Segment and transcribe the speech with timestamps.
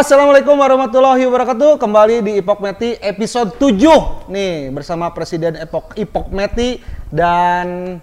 [0.00, 1.76] Assalamualaikum warahmatullahi wabarakatuh.
[1.76, 6.80] Kembali di Ipok Meti episode 7 nih bersama Presiden Epok Ipok Meti
[7.12, 8.00] dan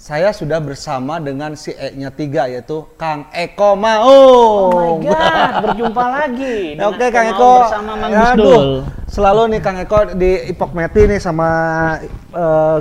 [0.00, 4.72] saya sudah bersama dengan si E-nya tiga yaitu Kang Eko Maung.
[4.72, 6.56] Oh my god, berjumpa lagi.
[6.88, 8.88] Oke Kang Eko bersama Mang Aduh.
[9.04, 11.48] Selalu nih Kang Eko di Ipok Meti nih sama
[12.32, 12.78] eh,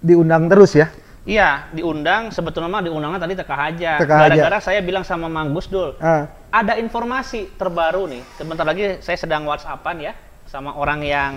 [0.00, 0.88] diundang terus ya.
[1.28, 4.00] Iya, diundang sebetulnya mah diundangnya tadi teka aja.
[4.00, 8.22] Gara-gara saya bilang sama Mang Gusdul, Ah, ada informasi terbaru nih.
[8.36, 10.12] Sebentar lagi saya sedang WhatsAppan ya
[10.44, 11.32] sama orang yang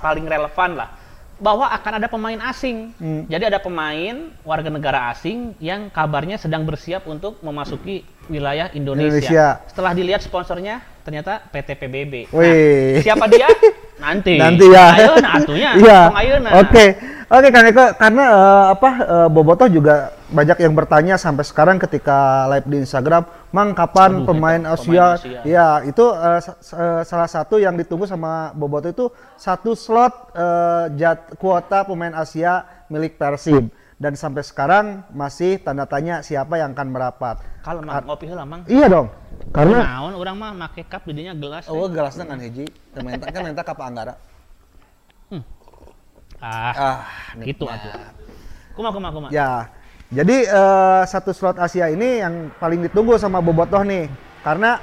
[0.00, 0.88] paling relevan lah
[1.42, 2.96] bahwa akan ada pemain asing.
[2.96, 3.28] Hmm.
[3.28, 9.20] Jadi ada pemain warga negara asing yang kabarnya sedang bersiap untuk memasuki wilayah Indonesia.
[9.20, 9.46] Indonesia.
[9.68, 12.14] Setelah dilihat sponsornya ternyata PT PBB.
[12.30, 13.50] Nah, siapa dia?
[14.06, 14.38] Nanti.
[14.38, 14.86] Nanti ya.
[14.96, 15.70] Ayo nah atunya.
[15.76, 15.98] Iya.
[16.08, 16.50] Tong ayeuna.
[17.32, 17.48] Oke.
[17.48, 22.68] Kang Eko karena eh, apa eh, Bobotoh juga banyak yang bertanya sampai sekarang ketika live
[22.68, 23.24] di Instagram,
[23.56, 25.40] "Mang kapan Aduh, pemain Asia?" pemain Asia.
[25.48, 26.04] Ya, itu
[26.60, 29.06] sa- salah satu yang ditunggu sama Bobotoh itu
[29.40, 36.20] satu slot eh, jat kuota pemain Asia milik Persib dan sampai sekarang masih tanda tanya
[36.20, 37.40] siapa yang akan merapat.
[37.64, 38.60] Kalau mang ngopi heula mang.
[38.68, 39.08] Iya dong.
[39.56, 41.64] Karena Naon orang mah make cup didinya gelas.
[41.70, 44.14] oh gelasnya kan hiji, kan minta kan minta ke Pak Anggara.
[46.42, 46.98] Ah, Ah,
[47.46, 47.94] gitu atuh.
[48.74, 49.28] Kuma kuma kuma.
[49.30, 49.70] Ya,
[50.10, 54.10] jadi eh, satu slot Asia ini yang paling ditunggu sama Bobotoh nih,
[54.42, 54.82] karena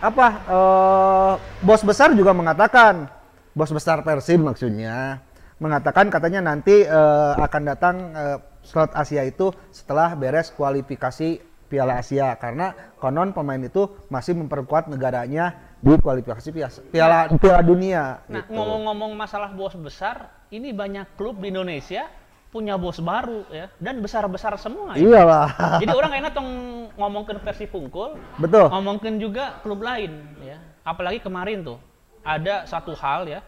[0.00, 0.26] apa?
[0.48, 3.12] eh, bos besar juga mengatakan,
[3.52, 5.20] bos besar Persib maksudnya,
[5.60, 12.32] mengatakan katanya nanti eh, akan datang eh, slot Asia itu setelah beres kualifikasi Piala Asia,
[12.40, 16.48] karena konon pemain itu masih memperkuat negaranya di kualifikasi
[16.90, 18.18] Piala Piala, Dunia.
[18.26, 18.58] Nah, gitu.
[18.58, 22.10] ngomong-ngomong masalah bos besar, ini banyak klub di Indonesia
[22.50, 25.06] punya bos baru ya dan besar-besar semua ya.
[25.06, 25.48] Iyalah,
[25.82, 26.50] Jadi orang enak tong
[26.98, 28.66] ngomongin versi pungkul, betul.
[28.66, 30.10] ngomongin juga klub lain
[30.42, 30.58] ya.
[30.82, 31.78] Apalagi kemarin tuh
[32.26, 33.40] ada satu hal ya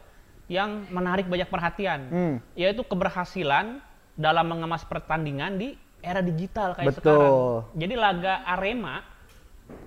[0.46, 2.34] yang menarik banyak perhatian, Hmm.
[2.54, 3.82] yaitu keberhasilan
[4.14, 7.02] dalam mengemas pertandingan di era digital kayak Betul.
[7.02, 7.34] sekarang.
[7.74, 9.02] Jadi laga Arema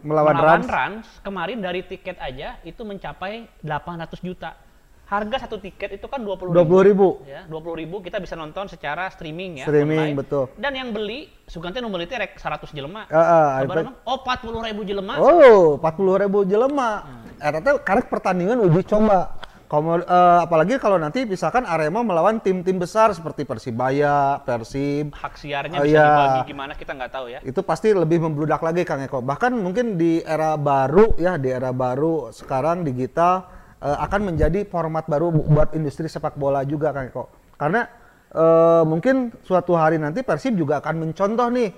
[0.02, 0.68] Melawan, melawan Rans.
[0.69, 4.58] Rans kemarin dari tiket aja itu mencapai 800 juta.
[5.06, 7.19] Harga satu tiket itu kan 20 20 ribu.
[7.28, 9.66] Ya, 20 ribu kita bisa nonton secara streaming ya.
[9.68, 10.18] Streaming, online.
[10.18, 10.47] betul.
[10.56, 13.12] Dan yang beli, nu meuli teh rek 100 jelema.
[13.12, 13.91] IPad.
[13.91, 15.14] emang, oh 40 ribu jelema.
[15.20, 16.90] Oh, 40 ribu jelema.
[17.38, 19.36] Eta teh karek pertandingan uji coba.
[19.72, 25.80] Kamu, eh, apalagi kalau nanti misalkan Arema melawan tim-tim besar seperti Persibaya, Persib, Hak siarnya
[25.80, 26.08] Oh, bisa iya.
[26.12, 27.40] dibagi gimana kita nggak tahu ya.
[27.40, 29.24] itu pasti lebih membludak lagi Kang Eko.
[29.24, 33.48] Bahkan mungkin di era baru ya, di era baru sekarang digital
[33.80, 37.32] eh, akan menjadi format baru bu- buat industri sepak bola juga Kang Eko.
[37.56, 37.88] Karena
[38.28, 41.72] eh, mungkin suatu hari nanti Persib juga akan mencontoh nih.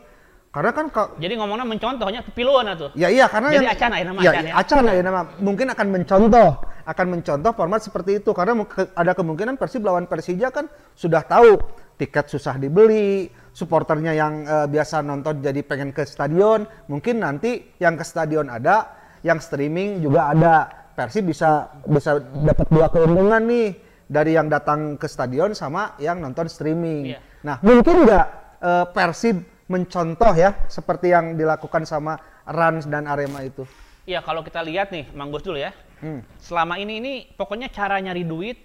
[0.53, 2.93] Karena kan ka- Jadi ngomongnya mencontohnya piluan atuh.
[2.93, 4.53] Ya iya karena Jadi yang acan aya nama ya, acan ya?
[4.53, 6.49] acan aya nama mungkin akan mencontoh
[6.83, 8.53] akan mencontoh format seperti itu karena
[8.93, 11.57] ada kemungkinan Persib lawan Persija kan sudah tahu
[11.95, 17.97] tiket susah dibeli supporternya yang eh, biasa nonton jadi pengen ke stadion mungkin nanti yang
[17.97, 18.93] ke stadion ada
[19.23, 20.53] yang streaming juga ada
[20.93, 23.73] Persib bisa bisa dapat dua keuntungan nih
[24.05, 27.19] dari yang datang ke stadion sama yang nonton streaming Iya.
[27.41, 28.27] nah mungkin nggak
[28.59, 29.37] eh, Persib
[29.67, 33.63] mencontoh ya seperti yang dilakukan sama Rans dan Arema itu.
[34.03, 35.71] Iya, kalau kita lihat nih, Mang Gus dulu ya.
[36.03, 36.19] Hmm.
[36.35, 38.59] Selama ini ini pokoknya cara nyari duit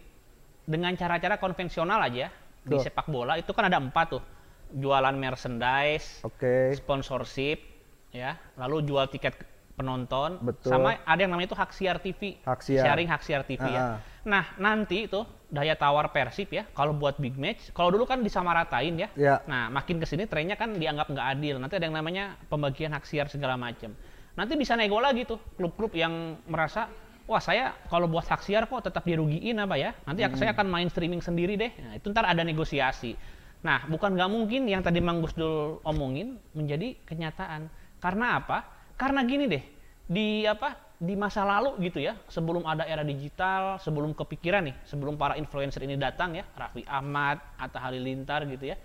[0.67, 2.27] dengan cara-cara konvensional aja
[2.61, 2.83] di Betul.
[2.83, 4.23] sepak bola itu kan ada empat tuh.
[4.69, 6.77] Jualan merchandise, Oke.
[6.77, 7.57] sponsorship,
[8.13, 9.33] ya, lalu jual tiket
[9.73, 10.69] penonton, Betul.
[10.75, 12.85] sama ada yang namanya itu hak siar TV, Hak siar.
[12.85, 13.71] sharing hak siar TV Ah.
[13.71, 13.83] ya.
[14.27, 18.95] Nah nanti itu daya tawar Persib ya, kalau buat big match, kalau dulu kan disamaratain
[19.01, 19.09] ya.
[19.17, 19.41] Ya.
[19.49, 21.57] Nah makin ke sini trennya kan dianggap nggak adil.
[21.57, 23.97] Nanti ada yang namanya pembagian hak siar segala macam.
[24.37, 26.89] Nanti bisa nego lagi tuh klub-klub yang merasa
[27.29, 29.93] Wah saya kalau buat hak siar kok tetap dirugiin apa ya?
[30.09, 30.33] Nanti Hmm.
[30.33, 31.69] saya akan main streaming sendiri deh.
[31.77, 33.13] Nah, itu ntar ada negosiasi.
[33.61, 37.69] Nah, bukan nggak mungkin yang tadi Mang Gusdul omongin menjadi kenyataan.
[38.01, 38.65] Karena apa?
[38.97, 39.61] Karena gini deh,
[40.09, 40.73] di apa?
[40.99, 45.87] Di masa lalu gitu ya, sebelum ada era digital, sebelum kepikiran nih, sebelum para influencer
[45.87, 48.77] ini datang ya, Raffi Ahmad, Atta Halilintar gitu ya.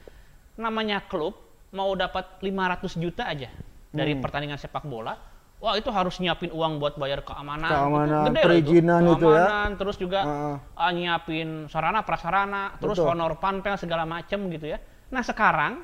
[0.62, 1.34] Namanya klub
[1.74, 3.50] mau dapat 500 juta aja
[3.90, 5.18] dari pertandingan sepak bola,
[5.58, 9.46] wah itu harus nyiapin uang buat bayar keamanan, Keamanan, Gede lah perizinan itu ya.
[9.50, 10.56] Keamanan, terus juga Heeh.
[10.78, 13.10] ah, nyiapin sarana prasarana, terus Betul.
[13.10, 14.78] honor panpel segala macem gitu ya.
[15.10, 15.82] Nah sekarang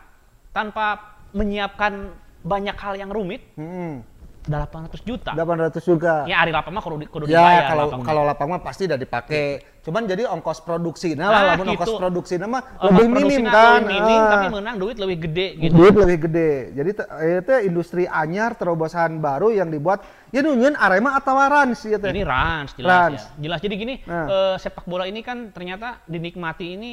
[0.53, 2.13] tanpa menyiapkan
[2.45, 4.05] banyak hal yang rumit, Hmm.
[4.41, 5.31] 800 juta.
[5.31, 6.23] 800 juga.
[6.23, 8.07] Ya hari lapang mah kudu, di- kudu Ya, dibayar kalau lapang mah.
[8.07, 9.45] kalau lapang mah pasti udah dipakai.
[9.79, 11.11] Cuman jadi ongkos produksi.
[11.11, 11.97] Nah, lah Ah, lamun ongkos gitu.
[11.97, 13.81] produksi nama Ongkos lebih minim kan.
[13.81, 14.29] lebih minim, Ah.
[14.29, 15.73] tapi menang duit lebih gede gitu.
[15.73, 16.51] Duit lebih gede.
[16.71, 17.07] Jadi te-
[17.37, 22.09] itu industri anyar terobosan baru yang dibuat ya nunjun Arema atau Rans ya teh.
[22.09, 23.21] Ini Rans jelas Rans.
[23.27, 23.41] ya.
[23.41, 24.25] Jelas jadi gini, Nah.
[24.25, 26.91] eh, sepak bola ini kan ternyata dinikmati ini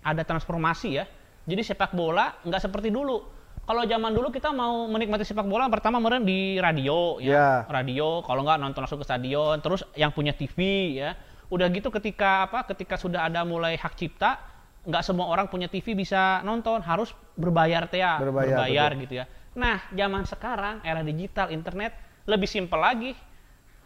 [0.00, 1.04] ada transformasi ya.
[1.42, 3.41] Jadi sepak bola nggak seperti dulu.
[3.62, 7.62] Kalau zaman dulu kita mau menikmati sepak bola pertama meren di radio Ya.
[7.62, 7.70] ya.
[7.70, 10.58] Radio, kalau nggak nonton langsung ke stadion, terus yang punya TV
[10.98, 11.14] ya.
[11.46, 12.66] Udah gitu ketika apa?
[12.66, 14.42] Ketika sudah ada mulai hak cipta,
[14.82, 19.30] nggak semua orang punya TV bisa nonton, harus berbayar teh ya, Berbayar, gitu ya.
[19.54, 21.94] Nah, zaman sekarang era digital, internet
[22.26, 23.14] lebih simpel lagi.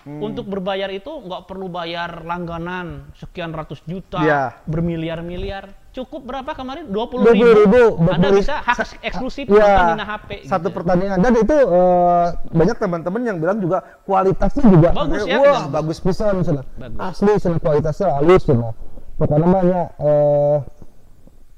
[0.07, 0.23] Hmm.
[0.23, 4.43] Untuk berbayar itu nggak perlu bayar langganan sekian ratus juta, Iya.
[4.65, 5.86] bermiliar-miliar.
[5.97, 6.93] Cukup berapa kemarin?
[6.93, 7.45] 20 20 ribu.
[7.57, 7.83] ribu,
[8.13, 10.31] Anda 20 bisa hak eksklusif nonton di HP.
[10.45, 10.77] Satu gitu.
[10.77, 15.97] pertandingan dan itu eh, banyak teman-teman yang bilang juga kualitasnya juga Bagus ya, wah bagus.
[15.97, 16.35] bagus pisan.
[16.45, 17.01] Bagus.
[17.01, 18.77] Asli cenah kualitasnya halus cenah.
[19.17, 20.59] Pokoknya namanya eh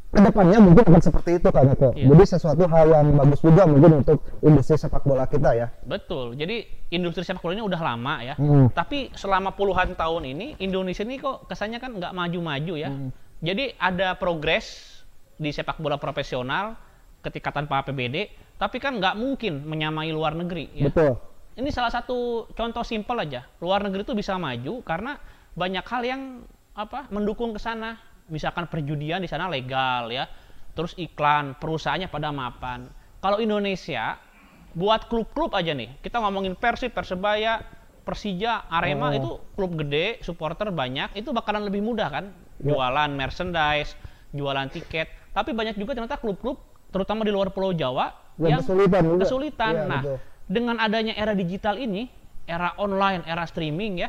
[0.09, 1.89] ke depannya mungkin akan seperti itu kan itu.
[1.93, 2.07] Iya.
[2.15, 5.67] Jadi sesuatu hal yang bagus juga mungkin untuk industri sepak bola kita ya.
[5.85, 6.33] Betul.
[6.39, 6.65] Jadi
[6.95, 8.35] industri sepak bola ini udah lama ya.
[8.41, 8.73] Hmm.
[8.73, 12.89] Tapi selama puluhan tahun ini Indonesia ini kok kesannya kan nggak maju-maju ya.
[12.89, 13.11] Hmm.
[13.39, 14.99] Jadi ada progres
[15.39, 16.75] di sepak bola profesional
[17.23, 20.71] ketika tanpa APBD, tapi kan nggak mungkin menyamai luar negeri.
[20.75, 20.91] Ya.
[20.91, 21.15] Betul.
[21.59, 23.47] Ini salah satu contoh simpel aja.
[23.63, 25.19] Luar negeri itu bisa maju karena
[25.55, 26.23] banyak hal yang
[26.75, 27.99] apa mendukung ke sana.
[28.31, 30.27] Misalkan perjudian di sana legal ya.
[30.75, 32.87] Terus iklan, perusahaannya pada mapan.
[33.19, 34.15] Kalau Indonesia
[34.79, 35.99] buat klub-klub aja nih.
[35.99, 37.59] Kita ngomongin Persib, Persebaya,
[38.07, 39.19] Persija, Arema Oh.
[39.19, 42.31] itu klub gede, supporter banyak, itu bakalan lebih mudah kan?
[42.59, 43.95] Jualan merchandise,
[44.31, 45.07] jualan tiket.
[45.31, 46.59] Tapi banyak juga ternyata klub-klub
[46.91, 48.11] terutama di luar Pulau Jawa
[48.41, 49.21] Yang kesulitan juga.
[49.23, 49.73] kesulitan.
[49.75, 50.17] Iya, nah, betul.
[50.49, 52.07] dengan adanya era digital ini,
[52.45, 54.09] era online, era streaming ya,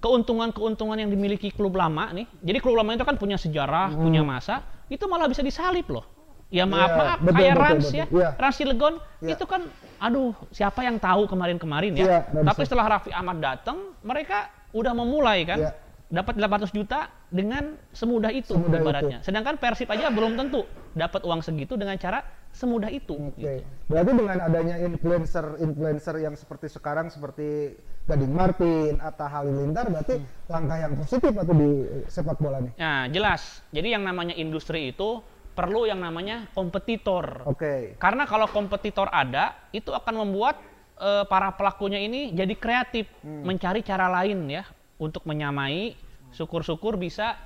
[0.00, 2.26] keuntungan-keuntungan yang dimiliki klub lama nih.
[2.40, 6.06] Jadi klub lama itu kan punya sejarah, punya masa, itu malah bisa disalip loh.
[6.52, 7.98] Ya maaf Iya, maaf, betul, kayak betul, Rans betul.
[7.98, 8.28] ya, Iya.
[8.38, 9.30] Rans Cilegon Iya.
[9.34, 9.62] itu kan,
[9.98, 12.04] aduh siapa yang tahu kemarin-kemarin ya.
[12.04, 12.46] Iya, Rans.
[12.46, 15.70] Tapi setelah Raffi Ahmad datang, mereka udah memulai kan, Iya.
[16.12, 19.18] Dapat 800 juta dengan semudah itu Semudah ibaratnya.
[19.24, 22.22] Sedangkan Persib aja belum tentu dapat uang segitu dengan cara
[22.54, 23.16] semudah itu.
[23.16, 23.40] Oke.
[23.40, 23.50] gitu.
[23.90, 27.74] Berarti dengan adanya influencer-influencer yang seperti sekarang seperti
[28.04, 31.70] Gading Martin, Atta Halilintar berarti langkah yang positif atau di
[32.06, 32.72] sepak bola nih.
[32.76, 33.64] Nah, jelas.
[33.72, 35.24] Jadi yang namanya industri itu
[35.56, 37.48] perlu yang namanya kompetitor.
[37.48, 37.96] Oke.
[37.96, 40.60] Karena kalau kompetitor ada, itu akan membuat
[41.00, 44.62] eh, para pelakunya ini jadi kreatif, mencari cara lain ya
[44.98, 45.96] untuk menyamai.
[46.34, 47.38] Syukur-syukur bisa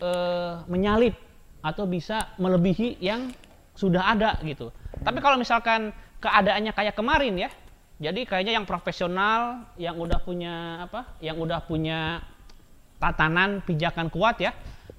[0.00, 1.16] eh, menyalip
[1.64, 3.32] atau bisa melebihi yang
[3.72, 4.68] sudah ada gitu.
[5.00, 7.50] Tapi kalau misalkan keadaannya kayak kemarin ya,
[7.98, 12.20] jadi kayaknya yang profesional, yang udah punya apa, yang udah punya
[12.98, 14.52] tatanan pijakan kuat ya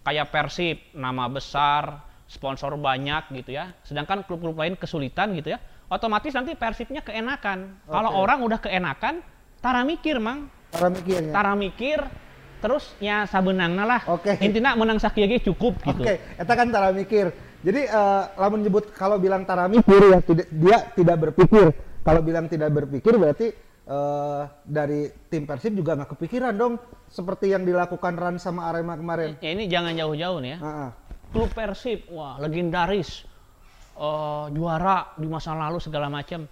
[0.08, 5.60] kayak Persib nama besar sponsor banyak gitu ya sedangkan klub-klub lain kesulitan gitu ya
[5.92, 8.20] otomatis nanti Persibnya keenakan kalau Oke.
[8.24, 9.20] orang udah keenakan
[9.60, 12.00] tara mikir mang Tara mikir
[12.60, 14.36] terus ya sabenangna lah Oke.
[14.44, 17.32] intinya menang sakieu ge cukup gitu Oke, eta kan tara mikir.
[17.60, 21.72] Jadi eh, lamun nyebut kalau bilang tara mikir ya tidak dia tidak berpikir.
[22.04, 23.48] Kalau bilang tidak berpikir berarti
[23.88, 26.76] eh, dari tim Persib juga nggak kepikiran dong
[27.08, 29.40] seperti yang dilakukan Ran sama Arema kemarin.
[29.40, 30.90] ya ini jangan jauh-jauh nih ya Heeh.
[31.32, 33.26] klub Persib wah legendaris
[34.00, 36.48] Eh, juara di masa lalu segala macam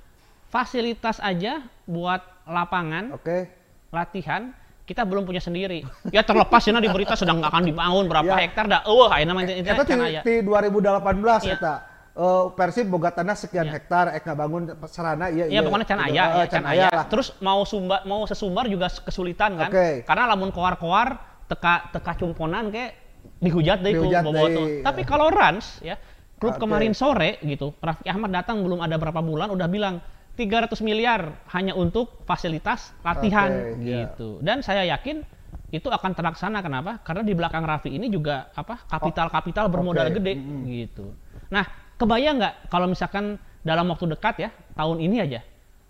[0.52, 3.57] fasilitas aja buat lapangan Oke.
[3.90, 4.52] Latihan
[4.88, 5.84] kita belum punya sendiri.
[6.10, 8.40] Ya terlepas ya di berita sedang akan dibangun berapa Ya.
[8.40, 8.82] hektar dah.
[8.88, 10.22] Eueuh ayeuna mah itu can aya.
[10.24, 11.56] ti 2018 Iya.
[11.60, 11.76] eta.
[12.18, 13.74] Eh, Persib boga tanah sekian Iya.
[13.78, 16.10] hektar ek ngabangun sarana iya Iya pokoknya can Gitu.
[16.10, 16.98] aya, Eh, ya, can can aya aya.
[16.98, 17.06] lah.
[17.06, 19.70] Terus mau sumbar mau sesumbar juga kesulitan kan.
[19.70, 20.02] Oke.
[20.02, 22.96] Karena lamun koar-koar teka teka cumponan kayak
[23.38, 24.66] dihujat deh ku Dihujat bobotoh.
[24.66, 25.06] deui, Tapi ya.
[25.06, 25.96] kalau Rans ya,
[26.38, 26.64] klub Oke.
[26.64, 30.00] kemarin sore gitu, Raffi Ahmad datang belum ada berapa bulan udah bilang
[30.38, 34.06] 300 miliar hanya untuk fasilitas latihan Oke, iya.
[34.06, 34.38] gitu.
[34.46, 35.26] Dan saya yakin
[35.74, 37.02] itu akan terlaksana kenapa?
[37.02, 40.34] Karena di belakang Raffi ini juga apa kapital-kapital bermodal Oke, gede
[40.70, 41.12] gitu.
[41.50, 41.66] Nah,
[41.98, 45.42] kebayang nggak kalau misalkan dalam waktu dekat ya tahun ini aja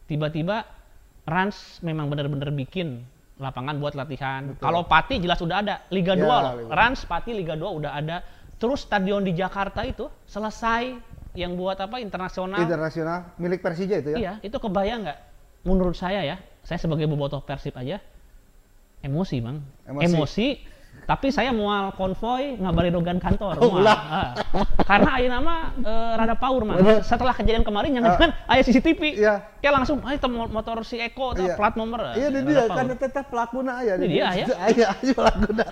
[0.08, 0.64] tiba-tiba
[1.28, 3.04] Rans memang benar-benar bikin
[3.38, 4.56] lapangan buat latihan.
[4.58, 6.54] Kalau Pati jelas udah ada Liga Ya, 2 loh.
[6.72, 8.24] Rans Pati Liga 2 udah ada.
[8.58, 10.98] Terus stadion di Jakarta itu selesai
[11.36, 12.62] yang buat apa internasional.
[12.62, 14.18] internasional milik Persija itu ya.
[14.18, 15.20] Iya, itu kebayang nggak?
[15.68, 18.00] Menurut saya ya, saya sebagai bobotoh Persib aja
[19.04, 19.62] emosi, Bang.
[19.86, 20.06] Emosi.
[20.06, 20.48] Emosi,
[21.08, 23.64] Tapi saya mual konvoy ngabari dogan kantor.
[23.64, 23.88] Oh, mual.
[23.88, 24.36] Ah.
[24.84, 26.76] Karena ayo nama eh, rada power mah.
[27.00, 29.16] Setelah kejadian kemarin yang kan aya CCTV.
[29.16, 29.40] Iya.
[29.64, 31.56] Kayak langsung ayo tem- motor si Eko tuh, Iya.
[31.56, 32.12] plat nomor.
[32.12, 33.00] Iya, di dia kan power.
[33.00, 33.96] tetap pelakuna aya.
[33.96, 34.46] Ini dia, ya?
[34.68, 35.66] Aya aya pelakuna.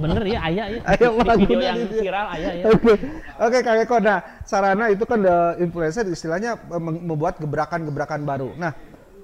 [0.00, 0.80] Bener ya aya ya.
[0.88, 2.00] Aya Di pelakuna video yang dia.
[2.00, 2.64] viral aya ya.
[2.72, 2.92] Oke,
[3.36, 3.96] oke Kang Eko.
[4.00, 8.56] Nah, Sarana itu kan eh, influencer istilahnya eh, membuat gebrakan-gebrakan baru.
[8.56, 8.72] Nah,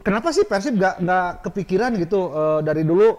[0.05, 3.17] kenapa sih Persib nggak nggak kepikiran gitu eh, dari dulu?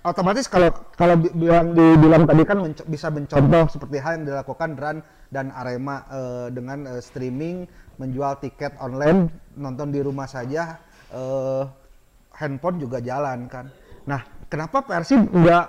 [0.00, 4.78] Otomatis kalau kalau bi- bilang dibilang tadi kan menco- bisa mencontoh seperti hal yang dilakukan
[4.78, 10.78] Ran dan Arema eh, dengan eh, streaming, menjual tiket online, nonton di rumah saja,
[11.10, 11.62] eh,
[12.32, 13.74] handphone juga jalan kan.
[14.06, 15.66] Nah, kenapa Persib nggak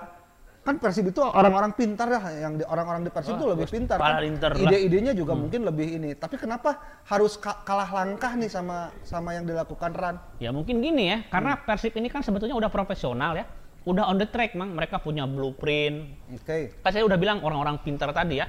[0.60, 3.98] kan Persib itu orang-orang pintar ya yang di, orang-orang di Persib itu Wah, lebih pintar
[3.98, 4.14] kan?
[4.14, 4.22] lah.
[4.22, 4.62] Hmm.
[4.62, 9.42] ide-idenya juga mungkin lebih ini tapi kenapa harus ka- kalah langkah nih sama sama yang
[9.42, 11.64] dilakukan Ran Ya mungkin gini ya, karena Hmm.
[11.66, 13.44] Persib ini kan sebetulnya udah profesional ya.
[13.88, 14.76] Udah on the track, Mang.
[14.76, 16.84] Mereka punya blueprint, oke.
[16.84, 18.48] Kan saya udah bilang orang-orang pintar tadi ya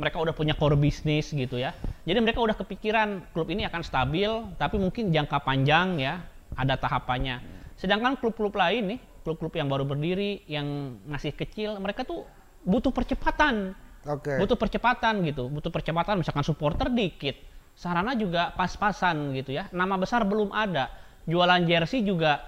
[0.00, 1.76] mereka udah punya core bisnis gitu ya.
[2.08, 6.24] Jadi mereka udah kepikiran klub ini akan stabil tapi mungkin jangka panjang ya
[6.56, 7.44] ada tahapannya.
[7.76, 12.24] Sedangkan klub-klub lain nih klub-klub yang baru berdiri yang masih kecil mereka tuh
[12.64, 13.76] butuh percepatan.
[14.08, 14.40] Oke.
[14.40, 15.52] Butuh percepatan gitu.
[15.52, 17.36] Butuh percepatan misalkan supporter dikit.
[17.76, 19.68] Sarana juga pas-pasan gitu ya.
[19.72, 20.88] Nama besar belum ada.
[21.28, 22.40] Jualan jersey juga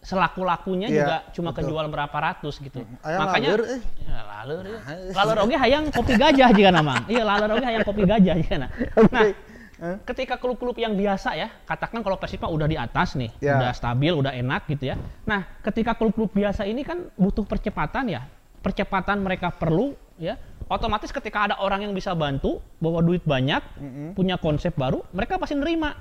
[0.00, 1.68] selaku lakunya Iya, juga cuma betul.
[1.68, 2.80] kejual berapa ratus gitu.
[3.04, 3.80] Aya makanya laleur, eh.
[4.00, 4.78] ya, laleur ya.
[5.12, 6.94] laleur oge hayang kopi gajah jika nama.
[7.04, 8.70] Iya laleur oge hayang kopi gajah jika nah
[9.10, 9.28] nah
[10.04, 13.56] ketika klub-klub yang biasa ya katakan kalau Persib mah udah di atas nih Ya.
[13.56, 14.96] udah stabil udah enak gitu ya.
[15.24, 18.24] Nah ketika klub-klub biasa ini kan butuh percepatan ya.
[18.60, 20.36] Percepatan mereka perlu ya.
[20.68, 23.60] Otomatis ketika ada orang yang bisa bantu bawa duit banyak
[24.12, 25.92] punya konsep baru mereka pasti nerima.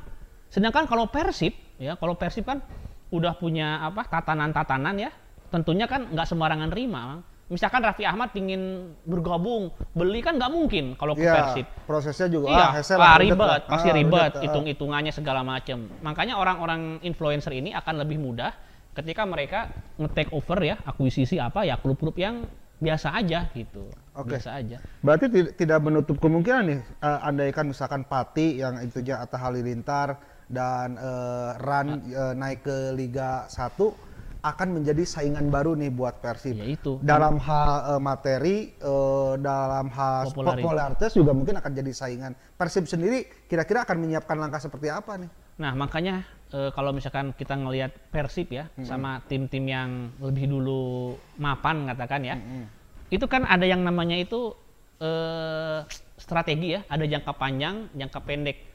[0.52, 2.60] Sedangkan kalau Persib ya kalau Persib kan
[3.10, 5.12] udah punya apa tatanan-tatanan ya
[5.50, 7.18] tentunya kan nggak sembarangan terima
[7.50, 12.54] misalkan Raffi Ahmad pingin bergabung beli kan nggak mungkin kalau ke Iya, Persib prosesnya juga
[12.54, 13.60] Iya, ah, lah, ribet, lah.
[13.66, 14.42] pasti Ah, ribet, ah.
[14.46, 15.90] hitung-hitungannya segala macam.
[16.06, 18.54] Makanya orang-orang influencer ini akan lebih mudah
[18.94, 19.66] ketika mereka
[19.98, 22.46] nge-take over ya, akuisisi apa ya klub-klub yang
[22.78, 23.90] biasa aja gitu.
[24.14, 24.38] Oke.
[24.38, 24.78] Biasa aja.
[25.02, 30.98] Berarti ti- tidak menutup kemungkinan nih, eh, andaikan misalkan Pati yang intinya Atta Halilintar dan
[30.98, 36.56] eh, Ran eh, naik ke Liga 1 akan menjadi saingan baru nih buat Persib.
[36.56, 36.98] Ya itu.
[37.04, 41.12] Dalam hal eh, materi, eh, dalam hal Popularitas.
[41.14, 42.34] juga mungkin akan jadi saingan.
[42.58, 45.30] Persib sendiri kira-kira akan menyiapkan langkah seperti apa nih?
[45.60, 46.24] Nah, makanya
[46.56, 52.36] eh, kalau misalkan kita ngelihat Persib ya sama tim-tim yang lebih dulu mapan katakan ya.
[53.12, 54.56] Itu kan ada yang namanya itu
[55.00, 55.80] eh
[56.20, 58.69] strategi ya, ada jangka panjang, jangka pendek.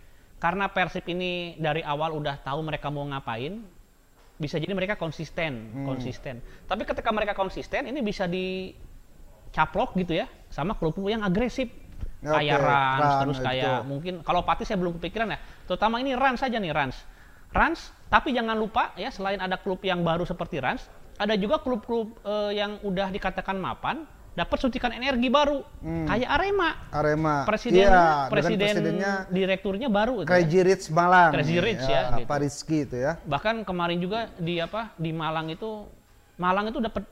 [0.44, 3.64] Karena Persib ini dari awal udah tahu mereka mau ngapain,
[4.36, 6.44] bisa jadi mereka konsisten, konsisten.
[6.68, 11.72] Tapi ketika mereka konsisten, ini bisa dicaplok gitu ya sama klub-klub yang agresif.
[12.20, 13.46] Oke, kayak Rans, Rans, terus itu.
[13.48, 15.40] kayak mungkin kalau Pati saya belum kepikiran ya.
[15.64, 16.96] Terutama ini Rans saja nih Rans.
[17.48, 20.84] Rans, tapi jangan lupa ya selain ada klub yang baru seperti Rans,
[21.16, 26.70] ada juga klub-klub eh, yang udah dikatakan mapan dapat suntikan energi baru kayak Arema.
[26.90, 27.36] Arema.
[27.46, 27.94] Presidennya, Hmm.
[27.94, 30.30] Iya, presiden presidennya direkturnya baru gitu ya.
[30.34, 31.30] Crazy Rich Malang.
[31.32, 32.26] Crazy Rich ya, gitu.
[32.26, 33.12] Pak Rizky itu ya.
[33.22, 35.86] Bahkan kemarin juga di apa di Malang itu
[36.34, 37.06] Malang itu dapat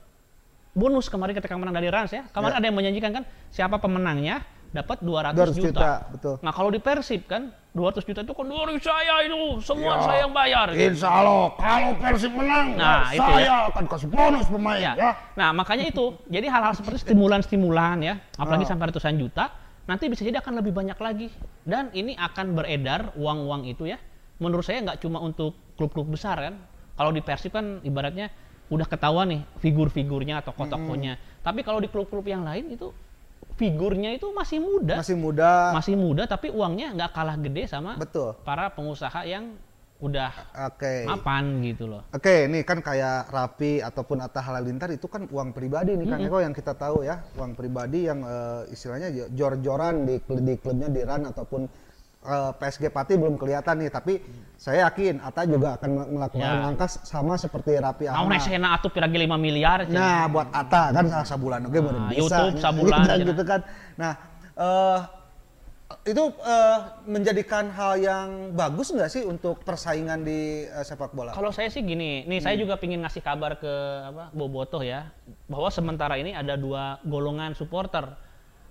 [0.75, 2.27] bonus kemarin ketika menang dari Rans ya.
[2.35, 2.59] Kemarin Ya.
[2.59, 5.69] ada yang menjanjikan kan siapa pemenangnya dapat 200, 200 juta.
[5.69, 6.35] juta, betul.
[6.41, 10.01] Nah, kalau di Persib kan 200 juta itu kan dari saya itu semua Ya.
[10.01, 10.65] saya yang bayar.
[10.73, 10.81] gitu.
[10.91, 14.93] Insya Allah kalau Persib menang, Nah, ya, itu saya akan kasih bonus pemain Ya.
[14.93, 15.11] ya.
[15.37, 16.17] Nah, makanya itu.
[16.25, 18.69] Jadi hal-hal seperti stimulan-stimulan ya, apalagi Ah.
[18.73, 19.53] sampai ratusan juta,
[19.85, 21.29] nanti bisa jadi akan lebih banyak lagi.
[21.61, 24.01] Dan ini akan beredar uang-uang itu ya.
[24.37, 26.57] Menurut saya nggak cuma untuk klub-klub besar kan.
[26.93, 28.33] Kalau di Persib kan ibaratnya
[28.69, 31.17] udah ketahuan nih figur-figurnya atau tokoh-tokohnya.
[31.41, 32.89] Tapi kalau di klub-klub yang lain itu
[33.55, 34.99] figurnya itu masih muda.
[34.99, 35.51] Masih muda.
[35.75, 38.33] Masih muda tapi uangnya nggak kalah gede sama Betul.
[38.41, 39.53] para pengusaha yang
[40.03, 40.35] udah
[40.67, 41.07] Oke.
[41.07, 42.03] mapan gitu loh.
[42.11, 46.43] Oke, ini kan kayak Rapi ataupun Atta Halilintar itu kan uang pribadi nih kan Eko
[46.43, 51.07] yang kita tahu ya, uang pribadi yang eh, istilahnya jo- jor-joran di di klubnya di
[51.07, 51.71] RAN ataupun
[52.23, 54.13] eh, PSG Pati belum kelihatan nih, tapi
[54.55, 56.61] saya yakin Atta juga akan mel- melakukan Ya.
[56.61, 58.39] langkah sama seperti Rapi Ahmad.
[58.39, 59.83] nesena atuh piragi 5 miliar.
[59.83, 59.93] cenah.
[59.93, 62.17] Nah, buat Ata kan sa- sabulan oke baru Nah, bisa.
[62.17, 62.61] YouTube nya.
[62.61, 63.43] sabulan, Gitu, gitu.
[63.43, 63.59] kan.
[63.95, 64.11] Nah,
[64.55, 64.99] eh
[66.05, 71.31] itu eh, menjadikan hal yang bagus nggak sih untuk persaingan di eh, sepak bola?
[71.31, 72.45] Kalau saya sih gini, nih Hmm.
[72.45, 73.69] saya juga pingin ngasih kabar ke
[74.03, 75.11] apa Bobotoh ya,
[75.45, 78.09] bahwa sementara ini ada dua golongan supporter.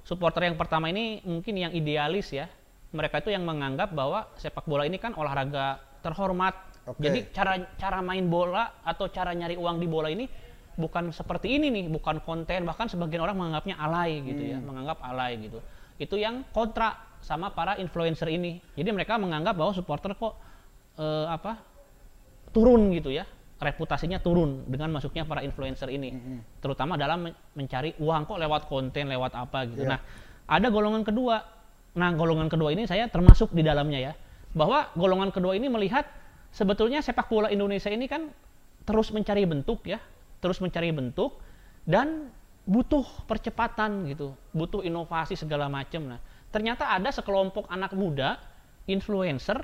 [0.03, 2.51] Supporter yang pertama ini mungkin yang idealis ya.
[2.93, 6.55] Mereka itu yang menganggap bahwa sepak bola ini kan olahraga terhormat.
[6.85, 7.01] Oke.
[7.01, 10.29] Jadi cara cara main bola atau cara nyari uang di bola ini
[10.77, 15.37] bukan seperti ini nih, bukan konten bahkan sebagian orang menganggapnya alay gitu ya, menganggap alay
[15.41, 15.61] gitu.
[15.97, 18.59] Itu yang kontra sama para influencer ini.
[18.75, 20.35] Jadi mereka menganggap bahwa supporter kok
[20.99, 21.61] eh, apa
[22.53, 23.25] turun gitu ya,
[23.63, 26.13] reputasinya turun dengan masuknya para influencer ini,
[26.61, 29.87] terutama dalam men- mencari uang kok lewat konten, lewat apa gitu.
[29.87, 29.97] Iya.
[29.97, 30.01] Nah,
[30.51, 31.62] ada golongan kedua.
[31.93, 34.13] Nah, golongan kedua ini saya termasuk di dalamnya ya,
[34.57, 36.09] bahwa golongan kedua ini melihat
[36.49, 38.33] sebetulnya sepak bola Indonesia ini kan
[38.89, 40.01] terus mencari bentuk ya,
[40.41, 41.37] terus mencari bentuk
[41.85, 42.33] dan
[42.65, 46.17] butuh percepatan gitu, butuh inovasi segala macam.
[46.17, 48.41] Nah, ternyata ada sekelompok anak muda
[48.89, 49.61] influencer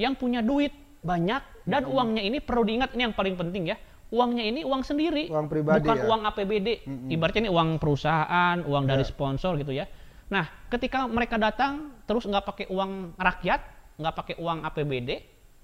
[0.00, 0.72] yang punya duit
[1.04, 3.76] banyak dan uangnya ini perlu diingat ini yang paling penting ya.
[4.06, 6.04] Uangnya ini uang sendiri, Uang pribadi bukan ya?
[6.06, 6.68] uang APBD.
[7.10, 9.10] Ibaratnya ini uang perusahaan, uang dari Ya.
[9.10, 9.84] sponsor gitu ya.
[10.26, 13.60] Nah, ketika mereka datang terus nggak pakai uang rakyat,
[13.98, 15.10] nggak pakai uang APBD,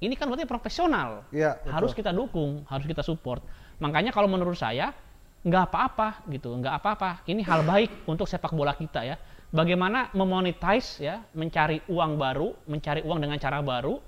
[0.03, 1.27] ini kan berarti profesional.
[1.31, 1.71] Iya, betul.
[1.71, 3.43] harus kita dukung, harus kita support.
[3.83, 4.95] Makanya kalau menurut saya
[5.43, 7.27] nggak apa-apa gitu, nggak apa-apa.
[7.27, 9.19] Ini hal baik untuk sepak bola kita ya.
[9.53, 13.99] Bagaimana memonetize ya, mencari uang baru, mencari uang dengan cara baru,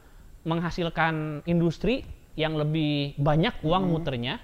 [0.47, 4.41] menghasilkan industri yang lebih banyak uang muternya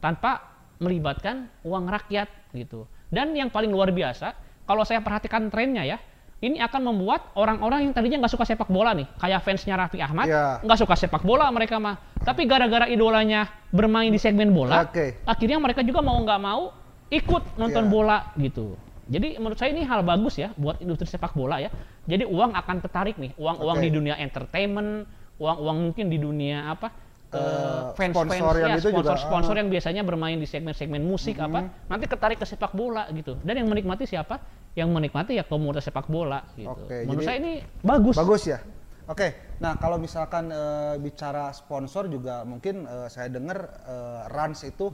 [0.00, 0.44] tanpa
[0.78, 2.84] melibatkan uang rakyat gitu.
[3.08, 5.96] Dan yang paling luar biasa, kalau saya perhatikan trennya ya,
[6.42, 10.26] ini akan membuat orang-orang yang tadinya nggak suka sepak bola nih, kayak fansnya Raffi Ahmad,
[10.28, 10.60] Iya.
[10.60, 11.96] nggak suka sepak bola mereka mah.
[12.26, 15.22] Tapi gara-gara idolanya bermain di segmen bola, Oke.
[15.24, 16.74] akhirnya mereka juga mau nggak mau
[17.08, 17.92] ikut nonton Iya.
[17.94, 18.76] bola gitu.
[19.06, 21.70] Jadi menurut saya ini hal bagus ya buat industri sepak bola ya.
[22.10, 23.84] Jadi uang akan tertarik nih, uang-uang Oke.
[23.86, 25.06] di dunia entertainment,
[25.38, 26.90] uang-uang mungkin di dunia apa?
[27.36, 29.58] Eh, fans sponsor fans yang ya, itu juga, sponsor sponsor ah.
[29.60, 33.68] yang biasanya bermain di segmen-segmen musik apa nanti ketarik ke sepak bola gitu dan yang
[33.68, 34.40] menikmati siapa
[34.76, 37.52] yang menikmati ya komunitas sepak bola gitu Oke, menurut jadi- saya ini
[37.84, 38.58] bagus Bagus ya.
[39.06, 44.90] Oke, nah kalau misalkan eh, bicara sponsor juga mungkin eh, saya dengar eh, Rans itu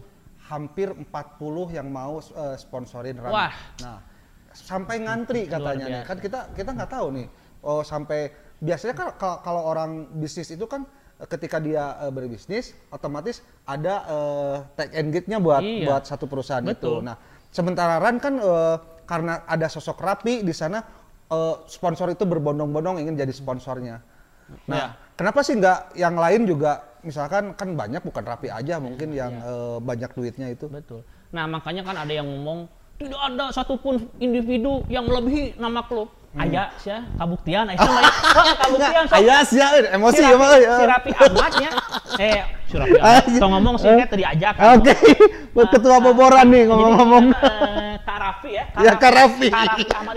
[0.52, 1.08] hampir 40
[1.72, 3.32] yang mau eh, sponsorin Rans.
[3.32, 3.54] Wah.
[3.80, 3.98] Nah,
[4.52, 6.02] sampai ngantri katanya nih.
[6.04, 7.26] Kan kita kita nggak tahu nih.
[7.64, 8.28] Oh, sampai
[8.60, 10.84] biasanya kan kalau, orang bisnis itu kan
[11.26, 15.86] ketika dia eh, berbisnis otomatis ada eh, take and get-nya buat Iya.
[15.86, 16.98] buat satu perusahaan itu.
[16.98, 17.06] Betul.
[17.06, 17.16] Nah,
[17.48, 20.82] sementara Ran kan eh, karena ada sosok Rapi di sana
[21.28, 24.02] eh, sponsor itu berbondong-bondong ingin jadi sponsornya.
[24.66, 24.86] Nah, Ya.
[25.14, 29.78] kenapa sih nggak yang lain juga misalkan kan banyak bukan Rapi aja mungkin yang eh,
[29.78, 30.66] banyak duitnya itu.
[30.68, 32.68] betul nah makanya kan ada yang ngomong
[33.00, 36.12] tidak ada satupun individu yang melebihi nama klub.
[36.32, 38.12] Aya sih ya, kabuktian, Aya mah ya.
[38.32, 39.04] Wah, kabuktian.
[39.12, 39.60] Ayah sih,
[39.92, 40.48] emosi si ya mah.
[40.56, 40.72] ya.
[40.72, 41.70] si Rafi Ahmadnya,
[42.16, 44.54] eh si Rafi Ahmad, tong ngomong sih dia tadi ajak.
[44.56, 44.96] Ah, Oke,
[45.52, 47.24] buat ketua boboran nih ngomong-ngomong.
[47.36, 49.12] Eh, Kak Rafi ya, Ya Kak
[49.44, 49.52] itu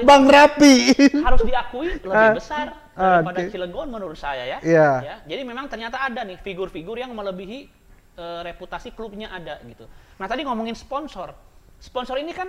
[0.08, 0.76] Bang Rapi.
[1.20, 3.52] harus diakui lebih Ah, besar ah, daripada.
[3.52, 4.58] Cilegon menurut saya ya.
[4.64, 4.90] Iya.
[5.04, 7.68] Ya, Jadi memang ternyata ada nih figur-figur yang melebihi
[8.16, 9.84] eh, reputasi klubnya ada gitu.
[10.16, 11.36] Nah tadi ngomongin sponsor,
[11.76, 12.48] sponsor ini kan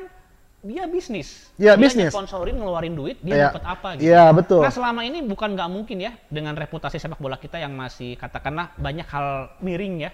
[0.66, 1.48] dia bisnis.
[1.54, 2.10] Iya, dia bisnis.
[2.10, 3.46] Sponsorin ngeluarin duit, dia Iya.
[3.48, 4.10] dapat apa gitu.
[4.10, 4.60] Iya, betul.
[4.66, 8.74] Nah selama ini bukan nggak mungkin ya dengan reputasi sepak bola kita yang masih katakanlah
[8.76, 10.10] banyak hal miring ya.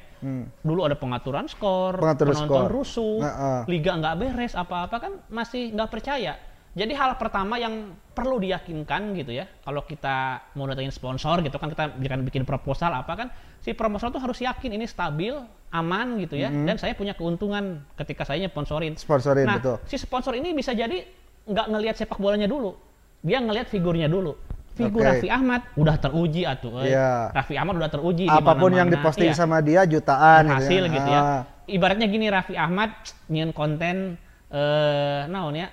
[0.63, 2.05] Dulu ada pengaturan skor, Hmm.
[2.07, 2.71] Pengaturan penonton skor.
[2.71, 3.61] rusuh, Nah, ah.
[3.67, 6.39] liga nggak beres apa-apa kan masih nggak percaya.
[6.73, 11.69] Jadi hal pertama yang perlu diyakinkan gitu ya, kalau kita mau datengin sponsor gitu kan
[11.69, 13.29] kita bikin bikin proposal apa kan,
[13.63, 15.33] si proposal tuh harus yakin ini stabil,
[15.71, 18.99] aman gitu ya, dan saya punya keuntungan ketika saya sponsorin.
[18.99, 19.07] Mm-hmm.
[19.07, 19.77] Sponsorin, nah, betul.
[19.87, 21.07] si sponsor ini bisa jadi
[21.47, 22.75] nggak ngelihat sepak bolanya dulu,
[23.23, 24.35] dia ngelihat figurnya dulu.
[24.73, 25.21] Figur Oke.
[25.21, 26.81] Raffi Ahmad udah teruji atuh.
[26.81, 26.97] euy.
[26.97, 27.29] Iya.
[27.29, 29.05] Raffi Ahmad udah teruji di Apa pun yang mana-mana.
[29.05, 31.21] diposting Iya sama dia jutaan hasil gitu ya.
[31.21, 32.89] Ah, Ibaratnya gini Raffi Ahmad
[33.29, 34.17] nyen konten
[34.49, 35.69] eh naon ya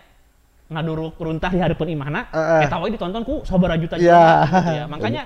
[0.67, 2.67] ngaduruk runtah di hadapan imahna, Eh, eh.
[2.67, 4.85] eta we ditonton ku sabaraha juta juta gitu ya.
[4.93, 5.23] Makanya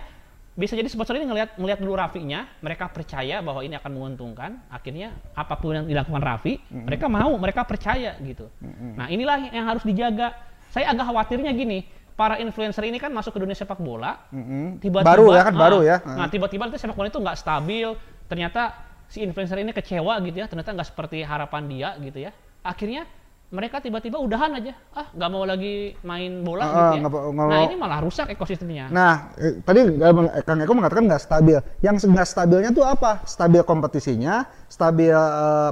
[0.54, 5.18] bisa jadi sponsor ini ngelihat ngelihat dulu Raffinya, mereka percaya bahwa ini akan menguntungkan, akhirnya
[5.34, 8.54] apa pun yang dilakukan Raffi, mereka mau, mereka percaya gitu.
[8.94, 10.38] Nah, inilah yang harus dijaga.
[10.70, 14.78] Saya agak khawatirnya gini, para influencer ini kan masuk ke dunia sepak bola, mm-mm.
[14.78, 15.98] tiba-tiba baru ya kan ah, baru ya.
[16.06, 17.90] Nah, tiba-tiba itu sepak bola itu nggak stabil.
[18.30, 18.62] Ternyata
[19.10, 20.46] si influencer ini kecewa gitu ya.
[20.46, 22.32] Ternyata nggak seperti harapan dia gitu ya.
[22.62, 23.10] Akhirnya
[23.54, 24.74] mereka tiba-tiba udahan aja.
[24.98, 27.30] Ah, nggak mau lagi main bola Ah, gitu ya.
[27.38, 28.90] nah, ini malah rusak ekosistemnya.
[28.90, 29.94] Nah, eh, tadi
[30.42, 31.62] Kang Eko mengatakan nggak stabil.
[31.86, 33.22] Yang nggak stabilnya tuh apa?
[33.30, 35.14] Stabil kompetisinya, stabil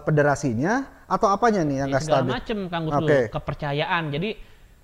[0.06, 2.30] federasinya, atau apanya nih yang Ya, nggak stabil?
[2.30, 3.20] macem Kang Gus Oke.
[3.34, 4.04] kepercayaan.
[4.14, 4.30] Jadi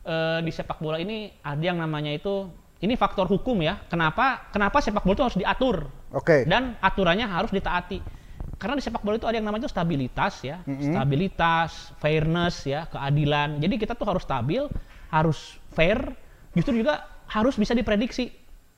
[0.08, 2.50] eh, di sepak bola ini ada yang namanya itu
[2.82, 3.78] ini faktor hukum ya.
[3.94, 5.86] Kenapa kenapa sepak bola itu harus diatur
[6.18, 6.50] Oke.
[6.50, 8.17] dan aturannya harus ditaati.
[8.58, 13.62] Karena di sepak bola itu ada yang namanya stabilitas ya, stabilitas, fairness ya, keadilan.
[13.62, 14.66] Jadi kita tuh harus stabil,
[15.14, 16.02] harus fair,
[16.58, 18.34] justru juga harus bisa diprediksi.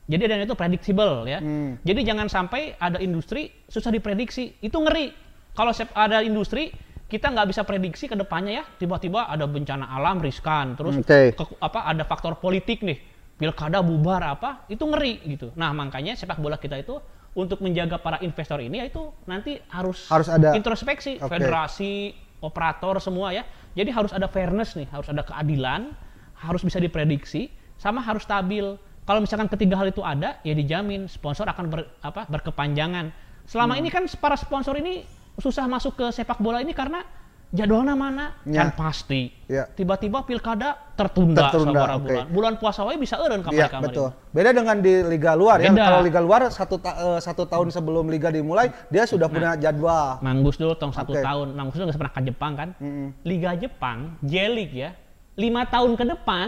[0.10, 1.40] Jadi ada yang itu predictable ya.
[1.40, 1.80] Hmm.
[1.86, 5.16] Jadi jangan sampai ada industri susah diprediksi, itu ngeri.
[5.56, 6.76] Kalau ada industri
[7.10, 11.34] kita nggak bisa prediksi ke depannya ya tiba-tiba ada bencana alam riskan terus Oke.
[11.34, 13.02] ke- apa ada faktor politik nih
[13.34, 17.02] pilkada bubar apa itu ngeri gitu nah makanya sepak bola kita itu
[17.40, 21.32] untuk menjaga para investor ini yaitu nanti harus Harus ada- introspeksi Oke.
[21.32, 25.96] federasi operator semua ya jadi harus ada fairness nih harus ada keadilan
[26.36, 28.76] harus bisa diprediksi sama harus stabil
[29.08, 33.16] kalau misalkan ketiga hal itu ada ya dijamin sponsor akan ber- apa berkepanjangan
[33.48, 33.82] selama Hmm.
[33.82, 37.08] ini kan para sponsor ini susah masuk ke sepak bola ini karena
[37.50, 38.62] jadwalnya mana Ya.
[38.62, 39.66] kan pasti Ya.
[39.66, 42.06] tiba-tiba pilkada tertunda, Tertunda, sabara oke.
[42.06, 44.10] bulan bulan puasa wae bisa eureun Iya kamari-kamari betul.
[44.30, 45.74] Beda dengan di liga luar ya.
[45.74, 45.82] Beda.
[45.84, 50.22] Kalau liga luar satu ta- eh, satu tahun sebelum liga dimulai dia sudah punya jadwal.
[50.22, 51.26] Manggus dulu tong satu Oke.
[51.26, 53.08] tahun Manggus dulu nggak pernah ke Jepang kan Mm-mm.
[53.24, 54.92] Liga Jepang J-League ya
[55.34, 56.48] lima tahun ke depan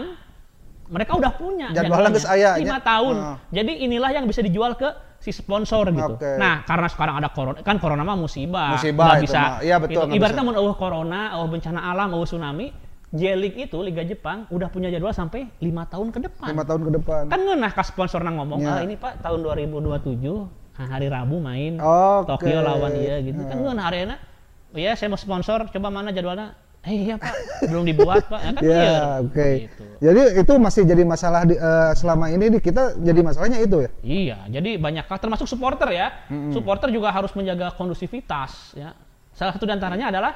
[0.92, 2.84] mereka udah punya Jadwalnya geus aya, lima nya.
[2.84, 3.36] tahun Ah.
[3.48, 4.86] jadi inilah yang bisa dijual ke
[5.18, 9.40] si sponsor gitu nah karena sekarang ada corona kan corona mah musibah Musibah itu bisa
[9.40, 9.52] mah.
[9.60, 10.14] Iya, betul, gitu.
[10.14, 12.68] ibaratnya mau eueuh corona eueuh bencana alam eueuh tsunami
[13.10, 16.90] J-League itu Liga Jepang udah punya jadwal sampai lima tahun ke depan Lima tahun ke
[16.94, 17.22] depan.
[17.26, 18.68] kan ngeunah ka sponsor nang ngomong Ya.
[18.70, 20.24] ah ini pak tahun 2027
[20.74, 22.28] ah, hari Rabu main Oke.
[22.28, 23.62] Tokyo lawan dia gitu kan Hmm.
[23.62, 24.16] ngeunah arena
[24.72, 27.30] iya saya mau sponsor coba mana jadwalnya eh iya pak
[27.62, 29.48] belum dibuat pak ya kan Ya, iya oke.
[29.62, 29.82] Gitu.
[30.02, 33.90] Jadi itu masih jadi masalah di, eh, selama ini di kita jadi masalahnya itu ya.
[34.02, 36.10] iya jadi banyak hal termasuk supporter ya
[36.50, 38.98] supporter juga harus menjaga kondusivitas ya
[39.30, 40.32] salah satu di antaranya adalah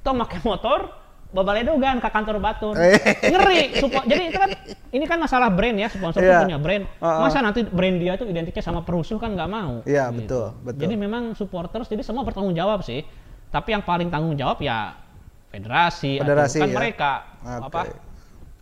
[0.00, 0.88] tong pakai motor
[1.30, 2.96] babaledogan ke kantor batur Eh.
[3.22, 4.50] ngeri support jadi itu kan
[4.90, 6.32] ini kan masalah brand ya sponsor Iya.
[6.32, 7.20] tuh punya brand Uh-uh.
[7.22, 10.26] masa nanti brand dia tuh identiknya sama perusuh kan nggak mau Iya, Gitu.
[10.26, 10.80] betul, betul.
[10.80, 13.04] jadi memang supporters jadi semua bertanggung jawab sih
[13.46, 14.96] tapi yang paling tanggung jawab ya
[15.50, 16.76] federasi, atau Federasi, kan ya.
[16.78, 17.66] mereka Oke.
[17.66, 17.80] apa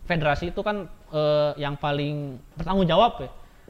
[0.09, 3.29] federasi itu kan eh, yang paling bertanggung jawab ya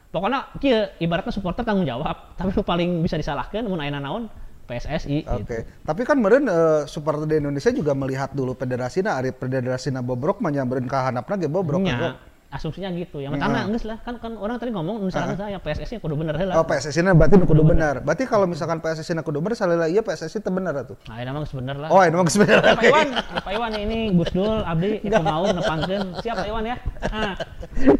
[0.10, 4.32] pokoknya kia ibaratnya supporter tanggung jawab tapi paling bisa disalahkan mun aya naon
[4.69, 5.38] PSSI Oke.
[5.41, 5.53] gitu.
[5.82, 10.05] Tapi kan meren eh, supporter di Indonesia juga melihat dulu federasi na ari federasi na
[10.05, 11.82] bobrok mah nya meureun kahanapna ge bobrok.
[11.82, 16.01] Nya, asumsinya gitu ya matana geus lah kan kan orang tadi ngomong misalnya saya PSSI
[16.01, 18.01] kudu bener heula Oh PSSI na berarti nu kudu benar.
[18.01, 20.97] Berarti kalau misalkan PSSI na kudu benar salila ieu PSSI teu bener atuh.
[21.05, 22.57] nah ini mah geus bener lah Oh, ini mah geus bener.
[22.57, 22.83] Ya, Pak.
[22.83, 23.07] Iwan,
[23.39, 26.01] Pak Iwan ini Gus Dul, Abdi, itu mau nepangkeun.
[26.19, 26.75] Siap Pak Iwan ya.
[27.05, 27.33] Ah,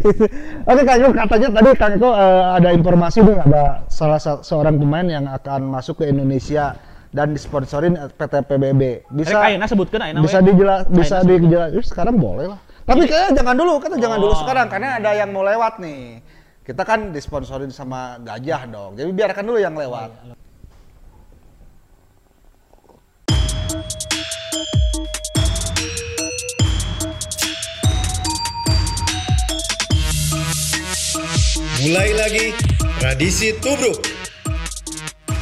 [0.69, 5.05] Oke Kang katanya tadi Kang Eko eh, ada informasi nih ada salah sa- seorang pemain
[5.05, 6.73] yang akan masuk ke Indonesia
[7.09, 8.81] dan disponsorin PT PBB.
[9.09, 12.59] Bisa Rek ayeuna sebutkeun ayeuna bisa dijelas bisa dijelas sekarang boleh lah.
[12.89, 14.39] Tapi kayaknya jangan dulu, kan jangan dulu Oh.
[14.41, 16.25] sekarang karena ada yang mau lewat nih.
[16.65, 18.97] Kita kan disponsorin sama Gajah dong.
[18.97, 20.10] Jadi biarkan dulu yang lewat.
[31.86, 32.45] Mulai lagi
[32.97, 34.02] tradisi tubruk.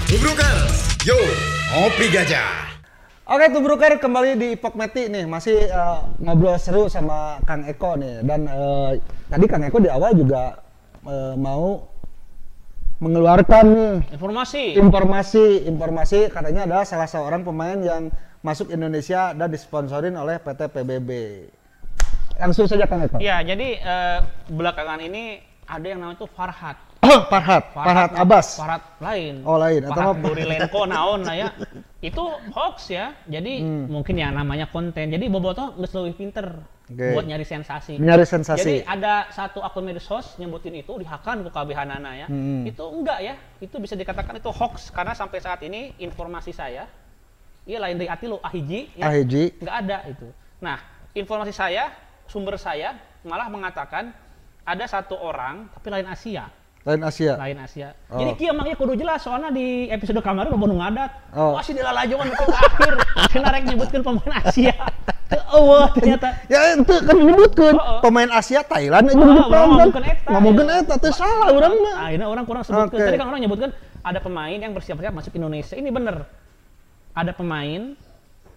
[0.08, 1.16] Tubrukers, yo,
[1.72, 2.77] ngopi gajah.
[3.28, 8.24] Oke, Tubruker kembali di Ipok Meti nih, masih eh, ngobrol seru sama Kang Eko nih.
[8.24, 10.56] Dan eh, tadi Kang Eko di awal juga
[11.04, 11.84] eh, mau
[13.04, 14.80] mengeluarkan nih Informasi.
[14.80, 18.08] informasi, informasi katanya adalah salah seorang pemain yang
[18.40, 21.12] masuk Indonesia dan disponsorin oleh PT PBB.
[22.40, 23.20] Langsung saja Kang Eko.
[23.20, 26.80] Ya, jadi eh, belakangan ini ada yang namanya tuh Farhat.
[27.32, 28.48] Farhat, Farhat Abbas.
[28.60, 29.42] Farhat lain.
[29.48, 29.82] Oh, lain.
[29.84, 30.20] Atau apa?
[30.20, 31.48] Burilenko naon lah ya.
[32.00, 33.16] Itu hoax ya.
[33.26, 33.86] Jadi Hmm.
[33.90, 35.10] mungkin ya namanya konten.
[35.10, 37.18] Jadi Boboto geus leuwih pinter Oke.
[37.18, 37.98] buat nyari sensasi.
[37.98, 38.62] Nyari sensasi.
[38.62, 42.28] Jadi ada satu akun medsos nyebutin itu dihakan ke kabehanana ya.
[42.28, 42.64] Hmm.
[42.64, 43.34] Itu enggak ya.
[43.60, 46.86] Itu bisa dikatakan itu hoax karena sampai saat ini informasi saya
[47.68, 49.60] iya lain dari ati lo ahiji ya Ahiji.
[49.60, 50.28] nggak ada itu.
[50.64, 50.80] Nah,
[51.12, 51.92] informasi saya,
[52.24, 52.96] sumber saya
[53.28, 54.16] malah mengatakan
[54.64, 56.48] ada satu orang tapi lain Asia,
[56.84, 57.34] Lain Asia.
[57.36, 57.90] lain Asia.
[58.08, 58.16] Oh.
[58.16, 61.12] Jadi kieu mangnya kudu jelas soalnya di episode kemarin udah nu ngadat.
[61.36, 61.58] Oh.
[61.58, 62.94] Wah si dilalajongan ke akhir.
[63.34, 64.74] Cenah rek nyebutkeun pemain Asia.
[65.28, 66.28] Eueuh ternyata.
[66.48, 68.00] Ya itu kan menyebutkan Oh, oh.
[68.00, 70.16] pemain Asia Thailand aja Oh, di urang depan kan.
[70.32, 70.96] ngomongkeun eta.
[70.96, 71.04] Ya.
[71.04, 71.96] teh salah urang mah.
[72.08, 72.96] Akhirnya orang kurang sebutkan.
[73.04, 75.76] Tadi kan orang nyebutkan ada pemain yang bersiap-siap masuk Indonesia.
[75.76, 76.24] Ini bener.
[77.12, 78.00] Ada pemain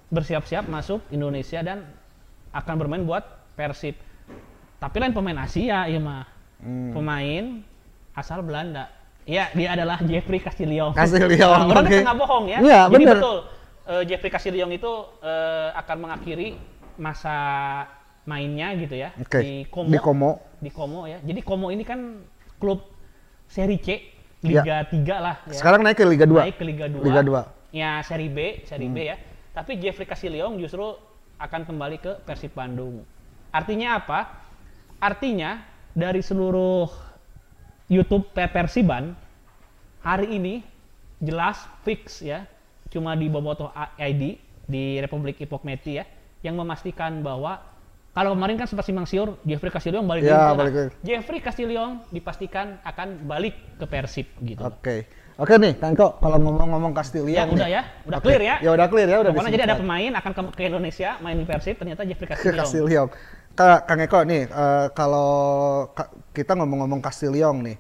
[0.07, 1.83] bersiap-siap masuk Indonesia dan
[2.55, 3.99] akan bermain buat Persib.
[4.79, 6.25] Tapi lain pemain Asia, iya mah.
[6.63, 6.95] Hmm.
[6.95, 7.45] Pemain
[8.13, 8.91] asal Belanda.
[9.23, 10.91] Iya, dia adalah Jeffrey Castillion.
[10.91, 11.93] Castillion, Nah, orang oke.
[11.93, 12.59] kan nggak bohong ya.
[12.59, 13.17] Iya, Jadi bener.
[13.17, 13.39] betul.
[13.87, 16.49] eh, Jeffrey Castillion itu eh, akan mengakhiri
[16.97, 17.37] masa
[18.23, 19.41] mainnya gitu ya Oke.
[19.41, 20.31] di Como Di Como.
[20.59, 21.19] di Como ya.
[21.21, 22.21] Jadi Como ini kan
[22.57, 22.85] klub
[23.47, 23.99] seri C
[24.41, 25.49] Liga 3 lah ya.
[25.49, 25.57] Ya.
[25.57, 26.33] Sekarang naik ke Liga 2.
[26.39, 27.01] naik ke Liga 2.
[27.03, 27.73] Liga 2.
[27.73, 28.95] Ya seri B, seri Hmm.
[28.95, 29.17] B ya.
[29.53, 30.97] Tapi Jeffrey Castillion justru
[31.37, 33.05] akan kembali ke Persib Bandung.
[33.51, 34.29] Artinya apa?
[34.99, 36.87] Artinya dari seluruh
[37.91, 39.19] YouTube Per- Persiban
[40.01, 40.63] hari ini
[41.19, 42.47] jelas fix ya.
[42.89, 46.07] Cuma di Bobotoh A- ID di Republik Ipokmeti ya
[46.41, 47.61] yang memastikan bahwa
[48.11, 50.57] kalau kemarin kan sempat simpang siur Jeffrey Castillion balik Ya, lagi.
[50.57, 50.91] balik lagi.
[51.01, 54.59] Jeffrey Castillion dipastikan akan balik ke Persib gitu.
[54.61, 55.07] Oke.
[55.37, 57.83] Oke nih, Kang Eko, kalau ngomong-ngomong Castillion Ya, udah ya.
[58.05, 58.27] Udah Oke.
[58.29, 58.57] clear ya.
[58.61, 61.47] Ya udah clear ya, udah Pokoknya jadi ada pemain akan ke, ke Indonesia main di
[61.47, 62.61] Persib ternyata Jeffrey ke Castillion.
[62.61, 63.09] Castillion.
[63.61, 65.29] Ka- Kang Eko nih, eh, kalau
[65.93, 67.77] ka- kita ngomong-ngomong Castillion nih,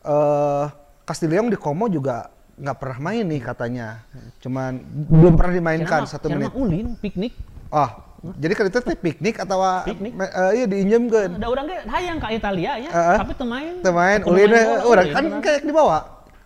[0.00, 0.64] eh
[1.02, 4.06] Castillion di Como juga nggak pernah main nih katanya,
[4.38, 4.78] cuman
[5.10, 6.54] belum pernah dimainkan Siapa- satu menit.
[6.54, 7.34] ulin piknik.
[7.66, 7.98] Ah,
[8.32, 9.58] jadi kan itu teh piknik atau
[9.90, 10.14] Piknik.
[10.14, 11.34] me- eh, iya diinjemkeun.
[11.34, 13.18] Ada orang ge hayang ke Italia ya, Heeh.
[13.18, 13.74] tapi temain.
[13.74, 14.48] Teman Pemain ulin
[14.86, 15.98] urang ulin, kan kayak dibawa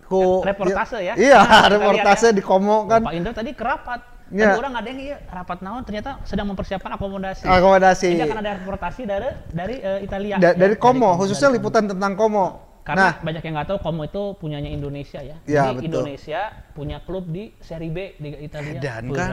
[0.03, 1.13] ku Reportase ya?
[1.15, 2.33] Iya, Nah, reportase ya.
[2.33, 3.05] di Como kan.
[3.05, 4.01] Pak Indra tadi kerapat.
[4.33, 4.49] Iya.
[4.49, 7.45] Tadi orang ada yang iya, rapat naon ternyata sedang mempersiapkan akomodasi.
[7.45, 8.09] Akomodasi.
[8.17, 10.35] Jadi akan ada reportasi dari dari eh, Italia.
[10.41, 12.47] Da- ya, dari Como, dari- khususnya dari- liputan tentang Como.
[12.83, 15.37] Karena nah, banyak yang nggak tahu Como itu punyanya Indonesia ya.
[15.39, 15.87] Jadi betul.
[15.87, 16.41] Indonesia
[16.73, 18.81] punya klub di Serie B Liga Italia.
[18.81, 19.23] dan Berat.
[19.23, 19.33] kan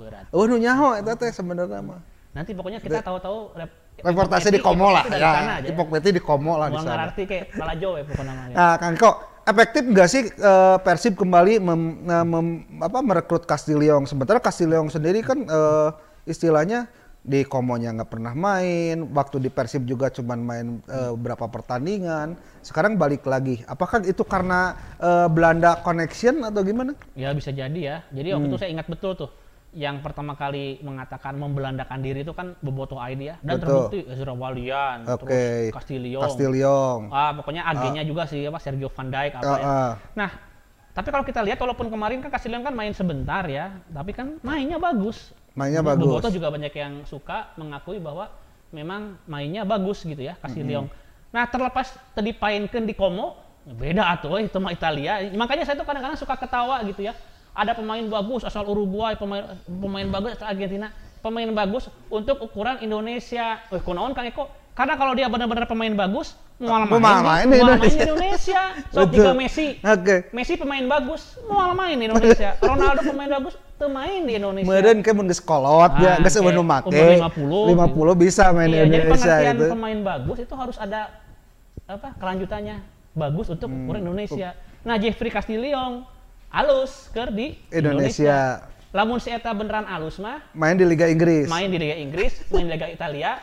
[0.00, 0.24] Berat.
[0.30, 2.00] oh nu nyaho eta teh sebenarnya mah.
[2.32, 5.60] Nanti pokoknya kita tahu-tahu rep- Reportase di Como lah ya.
[5.60, 5.70] aja.
[5.70, 7.06] Ipokmeti di Como lah di sana.
[7.06, 8.54] ngerti kayak Balajo ya pokoknya namanya.
[8.56, 9.10] Nah, Kang Eko,
[9.44, 14.04] efektif nggak sih eh, Persib kembali mem- eh, mem- apa, merekrut Castillion?
[14.08, 15.88] Sementara Castillion sendiri kan eh,
[16.24, 16.88] istilahnya
[17.24, 22.36] di Komonya nggak pernah main, waktu di Persib juga cuman main eh, beberapa pertandingan.
[22.60, 23.64] Sekarang balik lagi.
[23.64, 26.92] Apakah itu karena eh, Belanda connection atau gimana?
[27.16, 27.96] Ya bisa jadi ya.
[28.12, 28.52] Jadi waktu Hmm.
[28.52, 29.30] itu saya ingat betul tuh.
[29.74, 33.36] Yang pertama kali mengatakan membelandakan diri itu kan Boboto ID ya.
[33.42, 33.66] Dan Betul.
[33.90, 35.18] terbukti Ezra Walian, Oke.
[35.18, 36.20] terus Castillo.
[36.22, 37.00] Castillion.
[37.10, 39.64] Ah, pokoknya agennya juga sih apa Sergio Van Dijk apa Ah, ya.
[39.66, 39.92] ah.
[40.14, 40.30] Nah,
[40.94, 44.78] tapi kalau kita lihat walaupun kemarin kan Castillo kan main sebentar ya, tapi kan mainnya
[44.78, 45.34] bagus.
[45.58, 46.06] Mainnya Bo- bagus.
[46.06, 48.30] Boboto juga banyak yang suka mengakui bahwa
[48.70, 50.86] memang mainnya bagus gitu ya Castillo.
[51.34, 53.34] Nah, terlepas tadi painkan di Como,
[53.66, 55.18] beda atuh itu mah Italia.
[55.34, 57.14] Makanya saya tuh kadang-kadang suka ketawa gitu ya.
[57.54, 60.90] Ada pemain bagus asal Uruguay, pemain pemain bagus asal Argentina,
[61.20, 63.62] pemain bagus untuk ukuran Indonesia.
[63.64, 64.44] Eh, kunaon Kang Eko?
[64.74, 68.02] Karena kalau dia benar-benar pemain bagus, mau main, main di- di main di Indonesia.
[68.02, 68.62] Indonesia.
[68.90, 69.78] So, tiga Messi.
[69.78, 70.34] Oke.
[70.34, 72.58] Messi pemain bagus, mau main di Indonesia.
[72.60, 74.66] Ronaldo pemain bagus, main di Indonesia.
[74.66, 76.90] Meureun ke mun geus kolot ya, Ah, geus kayak eueuh nu make.
[76.90, 79.64] umur 50, 50 bisa main di Iya, jadi Indonesia pengertian itu.
[79.70, 81.00] pemain bagus itu harus ada
[81.86, 82.76] apa kelanjutannya
[83.12, 83.78] bagus untuk Hmm.
[83.80, 84.58] ukuran Indonesia.
[84.82, 86.02] Nah Jeffrey Castillion
[86.54, 88.70] alus ke di Indonesia.
[88.94, 91.50] Lamun si eta beneran alus mah Main di Liga Inggris.
[91.50, 93.42] main di Liga Inggris, main di Liga Italia,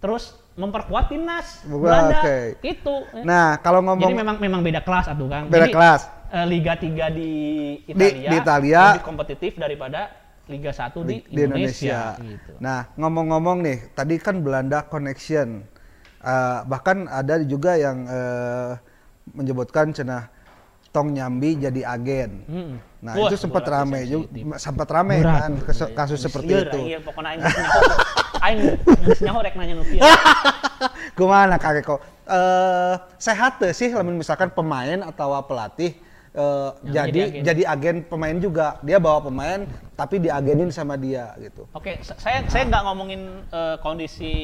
[0.00, 2.64] terus memperkuat timnas Belanda oke.
[2.64, 2.96] itu.
[3.20, 5.52] Nah, kalau Jadi ngomong memang memang beda kelas atuh Kang.
[5.52, 6.00] Beda Jadi, kelas.
[6.32, 7.30] eh, Liga 3 di
[7.92, 8.82] Italia, di Italia.
[8.96, 10.16] lebih kompetitif daripada
[10.48, 12.16] Liga 1 di, di Indonesia.
[12.16, 12.56] Gitu.
[12.56, 15.60] Nah, ngomong-ngomong nih, tadi kan Belanda connection.
[16.24, 18.80] Eh, bahkan ada juga yang eh,
[19.36, 20.32] menyebutkan cenah
[20.96, 22.40] Tong Nyambi jadi agen.
[22.48, 22.72] Mm.
[23.04, 25.36] Nah, Wah, itu sempat rame juga, sempat rame Berat.
[25.36, 26.78] kan kes- kasus seperti Iya, itu.
[26.80, 27.80] Iya, pokoknya aing nyaho.
[28.40, 28.58] Aing
[29.20, 30.00] nyaho rek nanya nu kieu.
[31.18, 31.96] Gimana Kak Eko?
[32.24, 35.92] Eh, sehat tuh sih lamun misalkan pemain atau pelatih
[36.32, 37.42] Yang jadi jadi agen.
[37.44, 38.76] jadi agen pemain juga.
[38.80, 41.68] Dia bawa pemain tapi diagenin sama dia gitu.
[41.72, 44.34] Oke, sa- saya saya nggak ngomongin eh, kondisi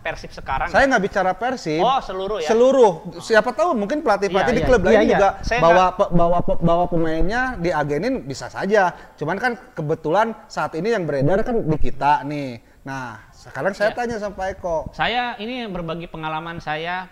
[0.00, 0.72] Persib sekarang.
[0.72, 1.78] Saya nggak bicara Persib.
[1.78, 2.48] Oh, seluruh ya?
[2.48, 2.92] Seluruh.
[3.20, 4.68] Siapa tahu mungkin pelatih-pelatih Iya, di iya.
[4.68, 5.12] klub lain Iya, iya.
[5.12, 8.96] juga Saya bawa pe- bawa pe- bawa pemainnya diagenin bisa saja.
[9.14, 12.58] Cuman kan kebetulan saat ini yang beredar kan di kita nih.
[12.80, 13.96] Nah, sekarang saya Iya.
[13.96, 14.76] tanya sama Pak Eko.
[14.90, 17.04] Saya ini berbagi pengalaman saya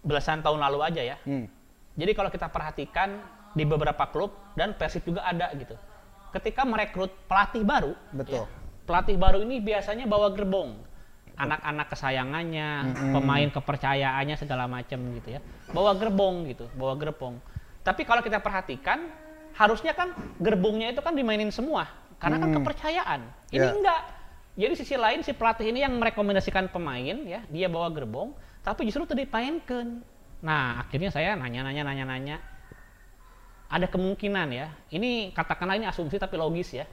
[0.00, 1.16] belasan tahun lalu aja ya.
[1.24, 1.48] Hmm.
[1.96, 3.16] Jadi kalau kita perhatikan
[3.50, 5.72] di beberapa klub dan Persib juga ada gitu.
[6.30, 8.38] Ketika merekrut pelatih baru, Betul.
[8.38, 8.44] ya,
[8.84, 10.78] pelatih baru ini biasanya bawa gerbong.
[11.40, 12.68] Anak-anak kesayangannya,
[13.16, 15.40] pemain kepercayaannya segala macam gitu ya.
[15.72, 17.40] Bawa gerbong gitu, bawa gerbong.
[17.80, 19.08] Tapi kalau kita perhatikan,
[19.56, 21.88] harusnya kan gerbongnya itu kan dimainin semua
[22.20, 23.20] karena kan kepercayaan.
[23.48, 23.72] Ini Ya.
[23.72, 24.02] enggak.
[24.60, 29.08] Jadi sisi lain si pelatih ini yang merekomendasikan pemain ya, dia bawa gerbong, tapi justru
[29.08, 30.04] tadi dipainkan.
[30.44, 32.36] Nah, akhirnya saya nanya-nanya nanya-nanya.
[33.70, 34.68] Ada kemungkinan ya.
[34.92, 36.84] Ini katakanlah ini asumsi tapi logis ya.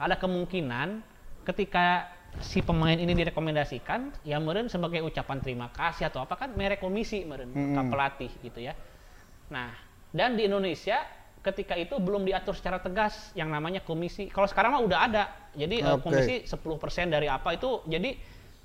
[0.00, 1.04] Ada kemungkinan
[1.46, 2.08] ketika
[2.40, 7.28] si pemain ini direkomendasikan, ya meren sebagai ucapan terima kasih atau apa kan merek komisi
[7.28, 8.72] meren ke pelatih gitu ya.
[9.52, 9.68] Nah,
[10.12, 11.04] dan di Indonesia
[11.42, 14.30] ketika itu belum diatur secara tegas yang namanya komisi.
[14.30, 15.24] Kalau sekarang mah udah ada.
[15.52, 16.08] Jadi eh, Oke.
[16.08, 18.14] komisi 10% dari apa itu jadi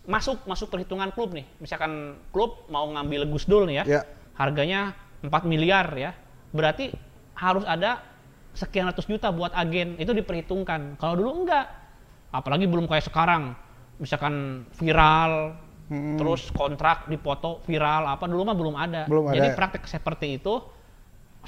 [0.07, 1.43] masuk masuk perhitungan klub nih.
[1.59, 3.99] Misalkan klub mau ngambil Gus Dul nih ya.
[3.99, 4.01] Ya.
[4.37, 4.93] Harganya
[5.25, 6.13] 4 miliar ya.
[6.53, 6.93] Berarti
[7.33, 8.05] harus ada
[8.53, 9.97] sekian ratus juta buat agen.
[9.97, 11.01] Itu diperhitungkan.
[11.01, 11.86] Kalau dulu enggak.
[12.31, 13.55] Apalagi belum kayak sekarang.
[13.97, 19.07] Misalkan viral terus kontrak dipoto viral apa dulu mah belum ada.
[19.07, 19.55] Belum Jadi ada.
[19.55, 20.59] praktek seperti itu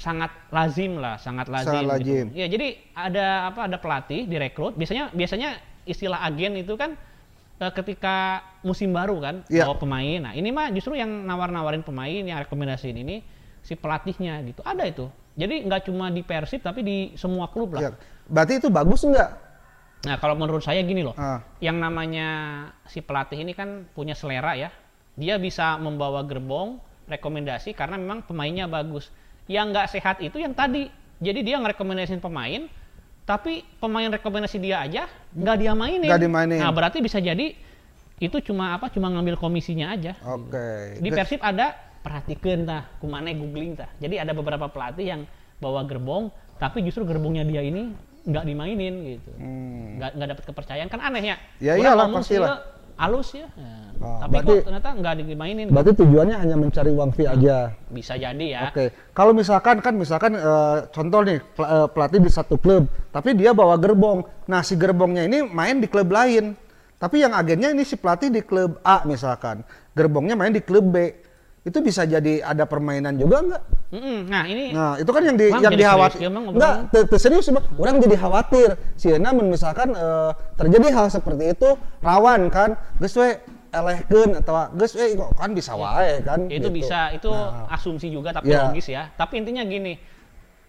[0.00, 1.76] sangat lazim lah, sangat lazim.
[1.76, 1.92] Sangat gitu.
[1.92, 2.26] lazim.
[2.32, 3.68] Ya, jadi ada apa?
[3.68, 4.72] Ada pelatih direkrut.
[4.80, 6.96] Biasanya biasanya istilah agen itu kan
[7.60, 9.68] eh, ketika musim baru kan Iya.
[9.68, 10.18] bawa pemain.
[10.24, 13.20] Nah, ini mah justru yang nawar-nawarin pemain, yang rekomendasiin ini
[13.60, 14.64] si pelatihnya gitu.
[14.64, 15.06] Ada itu.
[15.36, 17.80] Jadi nggak cuma di Persib tapi di semua klub lah.
[17.80, 17.90] Ya.
[18.24, 19.36] Berarti itu bagus enggak?
[20.00, 21.12] Nah, kalau menurut saya gini loh.
[21.16, 21.44] Ah.
[21.60, 22.28] Yang namanya
[22.88, 24.72] si pelatih ini kan punya selera ya.
[25.20, 29.12] Dia bisa membawa gerbong rekomendasi karena memang pemainnya bagus.
[29.50, 30.88] Yang nggak sehat itu yang tadi.
[31.20, 32.64] Jadi dia ngerekomendasiin pemain,
[33.28, 35.04] tapi pemain rekomendasi dia aja
[35.36, 36.08] nggak dia mainin.
[36.08, 36.58] Nggak dimainin.
[36.64, 37.52] Nah, berarti bisa jadi
[38.20, 38.88] itu cuma apa?
[38.88, 40.16] Cuma ngambil komisinya aja.
[40.24, 40.96] Oke.
[40.96, 43.92] Di Persib ada perhatikan tah, kumane googling tah.
[44.00, 45.22] Jadi ada beberapa pelatih yang
[45.60, 47.92] bawa gerbong, tapi justru gerbongnya dia ini
[48.30, 49.30] nggak dimainin gitu.
[49.36, 49.98] Hmm.
[49.98, 51.36] Nggak nggak dapat kepercayaan kan aneh ya.
[51.58, 52.48] Ya iyalah, ngomong pastilah.
[52.48, 52.58] sih,
[52.96, 53.48] halus ya.
[53.54, 55.66] Nah, Oh, tapi berarti- kok ternyata nggak dimainin.
[55.68, 57.76] Berarti tujuannya hanya mencari uang fee aja.
[57.92, 58.60] Bisa jadi ya.
[58.72, 63.36] Oke, kalau misalkan kan misalkan eh, contoh nih pel- eh, pelatih di satu klub, tapi
[63.36, 64.24] dia bawa gerbong.
[64.48, 66.56] Nah si gerbongnya ini main di klub lain,
[66.96, 69.60] tapi yang agennya ini si pelatih di klub A misalkan,
[69.92, 71.12] gerbongnya main di klub B.
[71.60, 73.62] Itu bisa jadi ada permainan juga nggak?
[73.90, 74.18] Mm-mm.
[74.26, 76.18] Nah ini Nah itu kan yang di yang dikhawatir.
[76.18, 76.92] serius, Bang, Enggak, ngobrolnya.
[76.94, 77.64] te- te- serius bang.
[77.76, 78.68] Orang jadi khawatir.
[78.94, 81.68] Si namun misalkan eh, terjadi hal seperti itu
[82.00, 83.36] rawan kan, geus we
[83.70, 84.54] elehkeun atau
[84.94, 86.48] we kok kan bisa wae kan.
[86.48, 86.68] itu gitu.
[86.72, 87.68] bisa itu Nah.
[87.68, 88.66] asumsi juga tapi Ya.
[88.66, 89.12] logis ya.
[89.12, 90.00] Tapi intinya gini,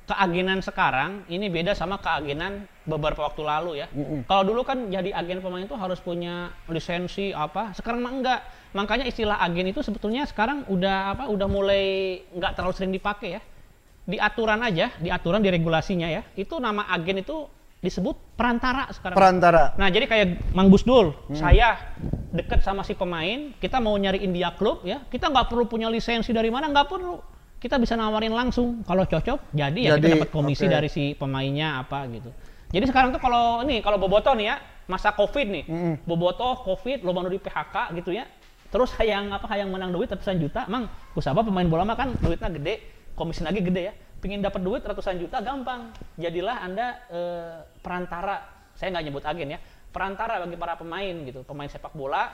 [0.10, 3.88] keagenan sekarang ini beda sama keagenan beberapa waktu lalu ya.
[4.26, 8.40] Kalau dulu kan jadi agen pemain itu harus punya lisensi apa, sekarang mah enggak.
[8.72, 13.42] Makanya istilah agen itu sebetulnya sekarang udah apa, udah mulai enggak terlalu sering dipakai ya.
[14.02, 17.46] Di aturan aja, di aturan di regulasinya ya, itu nama agen itu
[17.82, 19.18] disebut perantara sekarang.
[19.18, 19.64] Perantara.
[19.78, 21.94] Nah, jadi kayak Mang Gusdul, saya
[22.30, 26.30] deket sama si pemain, kita mau nyari India klub ya, kita nggak perlu punya lisensi
[26.34, 27.18] dari mana, nggak perlu.
[27.62, 30.74] Kita bisa nawarin langsung, kalau cocok, jadi ya Jadi, kita dapat komisi oke.
[30.74, 32.34] dari si pemainnya apa gitu.
[32.74, 34.56] Jadi sekarang tuh kalau ini, kalau Boboto nih ya,
[34.90, 35.96] masa Covid nih, Mm-mm.
[36.02, 38.26] Boboto Covid, lo baru di PHK gitu ya,
[38.74, 42.50] terus hayang apa hayang menang duit ratusan juta, mang, kusaba pemain bola mah kan duitnya
[42.50, 42.82] gede,
[43.14, 48.42] komisi lagi gede ya, pingin dapat duit ratusan juta gampang, jadilah anda eh, perantara,
[48.74, 49.60] saya nggak nyebut agen ya,
[49.94, 52.34] perantara bagi para pemain gitu, pemain sepak bola,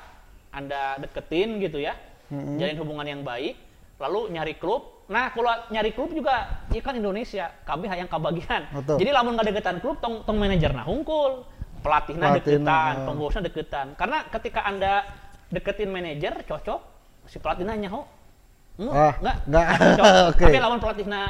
[0.55, 1.99] anda deketin gitu ya,
[2.31, 3.66] jalin hubungan yang baik,
[3.97, 5.05] lalu nyari klub.
[5.07, 8.67] Nah, kalau nyari klub juga, ya kan Indonesia, KB hayang kabagian.
[8.75, 8.99] Betul.
[8.99, 11.47] Jadi lamun nggak deketan klub, tong, tong manajer nah hungkul,
[11.79, 13.05] pelatihnya deketan, oh.
[13.07, 13.95] pengurusnya deketan.
[13.95, 15.07] Karena ketika anda
[15.47, 16.81] deketin manajer cocok,
[17.31, 18.03] si pelatihnya nyaho,
[18.83, 19.65] hmm, Ah, nggak, nggak.
[19.79, 20.05] cocok.
[20.35, 20.43] Oke.
[20.43, 21.21] Tapi lawan pelatihnya,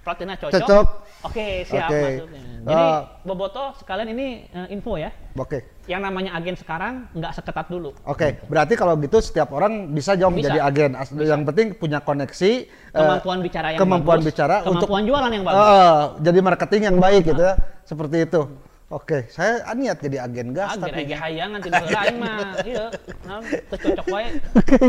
[0.00, 0.60] pelatihnya cocok.
[0.64, 0.86] Cocok.
[1.28, 2.00] Oke, siap Oke.
[2.00, 2.40] masuknya.
[2.64, 3.00] Jadi Ah.
[3.28, 5.77] Boboto sekalian ini eh, info ya, Oke.
[5.88, 7.96] Yang namanya agen sekarang nggak seketat dulu.
[8.04, 10.52] Oke, berarti kalau gitu setiap orang bisa jong Bisa.
[10.52, 10.92] jadi agen.
[10.92, 15.44] As- Yang penting punya koneksi, eh, Kemampuan bicara yang kemampuan bagus, bicara kemampuan jualan yang
[15.48, 15.64] bagus.
[15.64, 17.54] Eh, jadi marketing yang baik gitu ya,
[17.88, 18.40] seperti itu.
[18.88, 21.04] Oke, saya niat jadi agen gas Agen tapi.
[21.04, 22.88] ege hayangan tidak lain mah, iya,
[23.28, 24.32] nah, cocok wae.
[24.56, 24.80] Oke,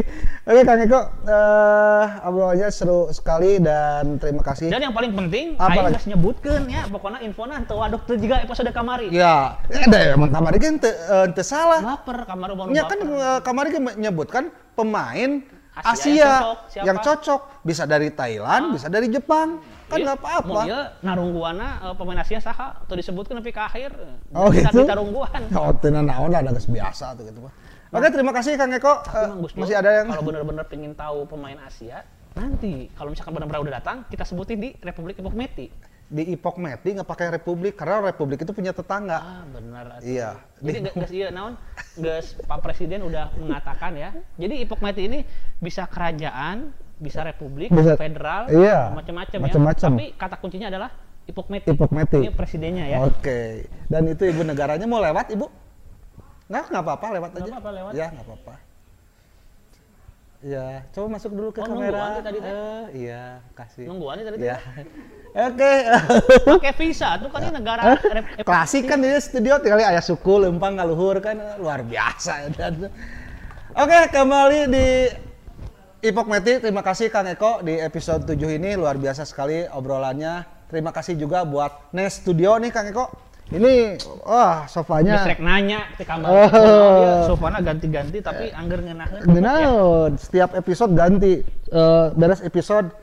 [0.47, 4.71] oke Kang Eko, eh obrolannya seru sekali dan terima kasih.
[4.71, 8.39] Dan yang paling penting, Apa aing geus nyebutkeun ya, pokoknya infona teu wadok teu juga
[8.39, 9.11] episode kamari.
[9.11, 11.83] Ya, ada emang kamari kan teu eh, teu salah.
[11.83, 14.43] Baper kamari baru Ya kan eh, kamari kan menyebutkan
[14.79, 15.43] pemain
[15.75, 16.57] Asia Asia, yang cocok.
[16.71, 16.85] Siapa?
[16.87, 17.41] yang cocok.
[17.67, 19.59] Bisa dari Thailand, bisa dari Jepang.
[19.89, 20.53] Kan Iya, nggak apa-apa.
[20.53, 23.89] Mau ieu narungguana eh, pemain Asia saha atau disebutkeun nepi ka akhir.
[24.31, 24.85] Oh Kita gitu?
[24.85, 25.41] di tarungguan.
[25.57, 27.53] Oh, tenan naon ada biasa tuh gitu mah.
[27.89, 29.01] Oke, terima kasih Kang Eko.
[29.01, 32.05] Dur, masih ada yang kalau benar-benar pengen tahu pemain Asia,
[32.37, 35.73] nanti kalau misalkan benar-benar udah datang, kita sebutin di Republik Epok Meti.
[36.09, 39.17] di Ipok Meti nggak pakai Republik karena Republik itu punya tetangga.
[39.21, 40.01] Ah, benar.
[40.01, 40.41] Iya.
[40.57, 41.53] Jadi guys iya naon?
[41.93, 44.09] Guys Pak Presiden udah mengatakan ya.
[44.33, 45.21] Jadi Ipok Meti ini
[45.57, 49.43] bisa kerajaan, bisa republik, Bisa- federal, iya, macam-macam ya.
[49.47, 49.89] macam-macam.
[49.95, 50.89] Tapi kata kuncinya adalah
[51.25, 51.67] Ipok Meti.
[51.71, 52.19] Ipok Meti.
[52.21, 52.97] Ini presidennya ya.
[53.01, 53.65] Oke.
[53.87, 55.47] Dan itu ibu negaranya mau lewat ibu?
[56.45, 57.51] Nggak, nggak apa-apa lewat Nggak aja.
[57.51, 57.91] apa-apa, lewat.
[57.93, 58.53] Ya, nggak apa-apa.
[60.39, 62.23] Ya, coba masuk dulu ke Oh, kamera.
[62.23, 62.47] tadi teh?
[62.47, 63.85] Eh, iya, kasih.
[63.85, 64.55] Nungguan nih tadi Ya.
[65.47, 65.73] Oke.
[66.49, 70.73] Pakai visa tuh kan ini negara rep- Klasik kan di studio tinggal ayah suku lempang
[70.73, 72.49] ngaluhur kan luar biasa.
[73.83, 74.87] Oke, kembali di
[75.99, 76.63] Ipok Meti.
[76.63, 80.47] Terima kasih Kang Eko di episode 7 ini luar biasa sekali obrolannya.
[80.71, 83.11] Terima kasih juga buat Nes Studio nih Kang Eko.
[83.49, 86.29] Ini wah sofanya Geus rek nanya ke kamar.
[86.29, 86.47] Oh.
[86.53, 87.21] Oh.
[87.27, 89.25] sofana ganti-ganti tapi angger ngeunaheun.
[89.27, 89.59] Benar,
[90.15, 91.41] setiap episode ganti.
[91.67, 92.93] Eh, beres episode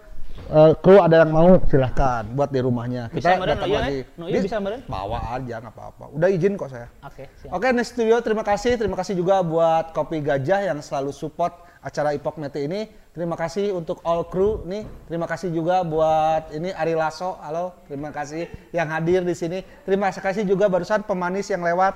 [0.47, 3.11] eh, kru ada yang mau silahkan buat di rumahnya.
[3.11, 3.59] Bisa, Meren?
[3.59, 3.99] datang Oh, iya, lagi.
[4.07, 4.23] kan?
[4.23, 4.81] Oh, iya, Di- bisa, Meren?
[4.87, 6.05] Bawa aja nggak apa-apa.
[6.15, 6.89] Udah izin kok saya.
[7.03, 7.51] Oke, siap.
[7.51, 8.73] Oke, Nes Studio terima kasih.
[8.79, 12.91] Terima kasih juga buat Kopi Gajah yang selalu support acara Ipok Mete ini.
[13.15, 14.83] Terima kasih untuk all crew nih.
[15.07, 17.39] Terima kasih juga buat ini Ari Lasso.
[17.39, 19.63] Halo, terima kasih yang hadir di sini.
[19.87, 21.95] Terima kasih juga barusan pemanis yang lewat.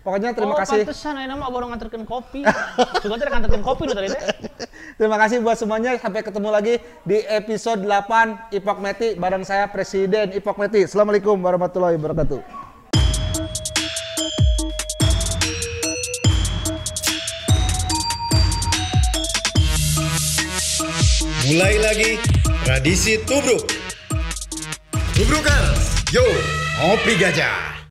[0.00, 0.86] Pokoknya terima oh, kasih.
[0.86, 2.46] pantesan ayeuna mah baru nganterkeun kopi.
[3.02, 4.22] Sugan teh nganterkeun kopi tadi teh.
[5.02, 5.98] Terima kasih buat semuanya.
[5.98, 10.86] Sampai ketemu lagi di episode 8 Ipok Meti bareng saya Presiden Ipok Meti.
[10.86, 12.65] Assalamualaikum warahmatullahi wabarakatuh.
[21.46, 22.18] Mulai lagi
[22.66, 23.70] tradisi tubruk.
[25.14, 26.26] Tubrukers, yo,
[26.82, 27.75] ngopi gajah.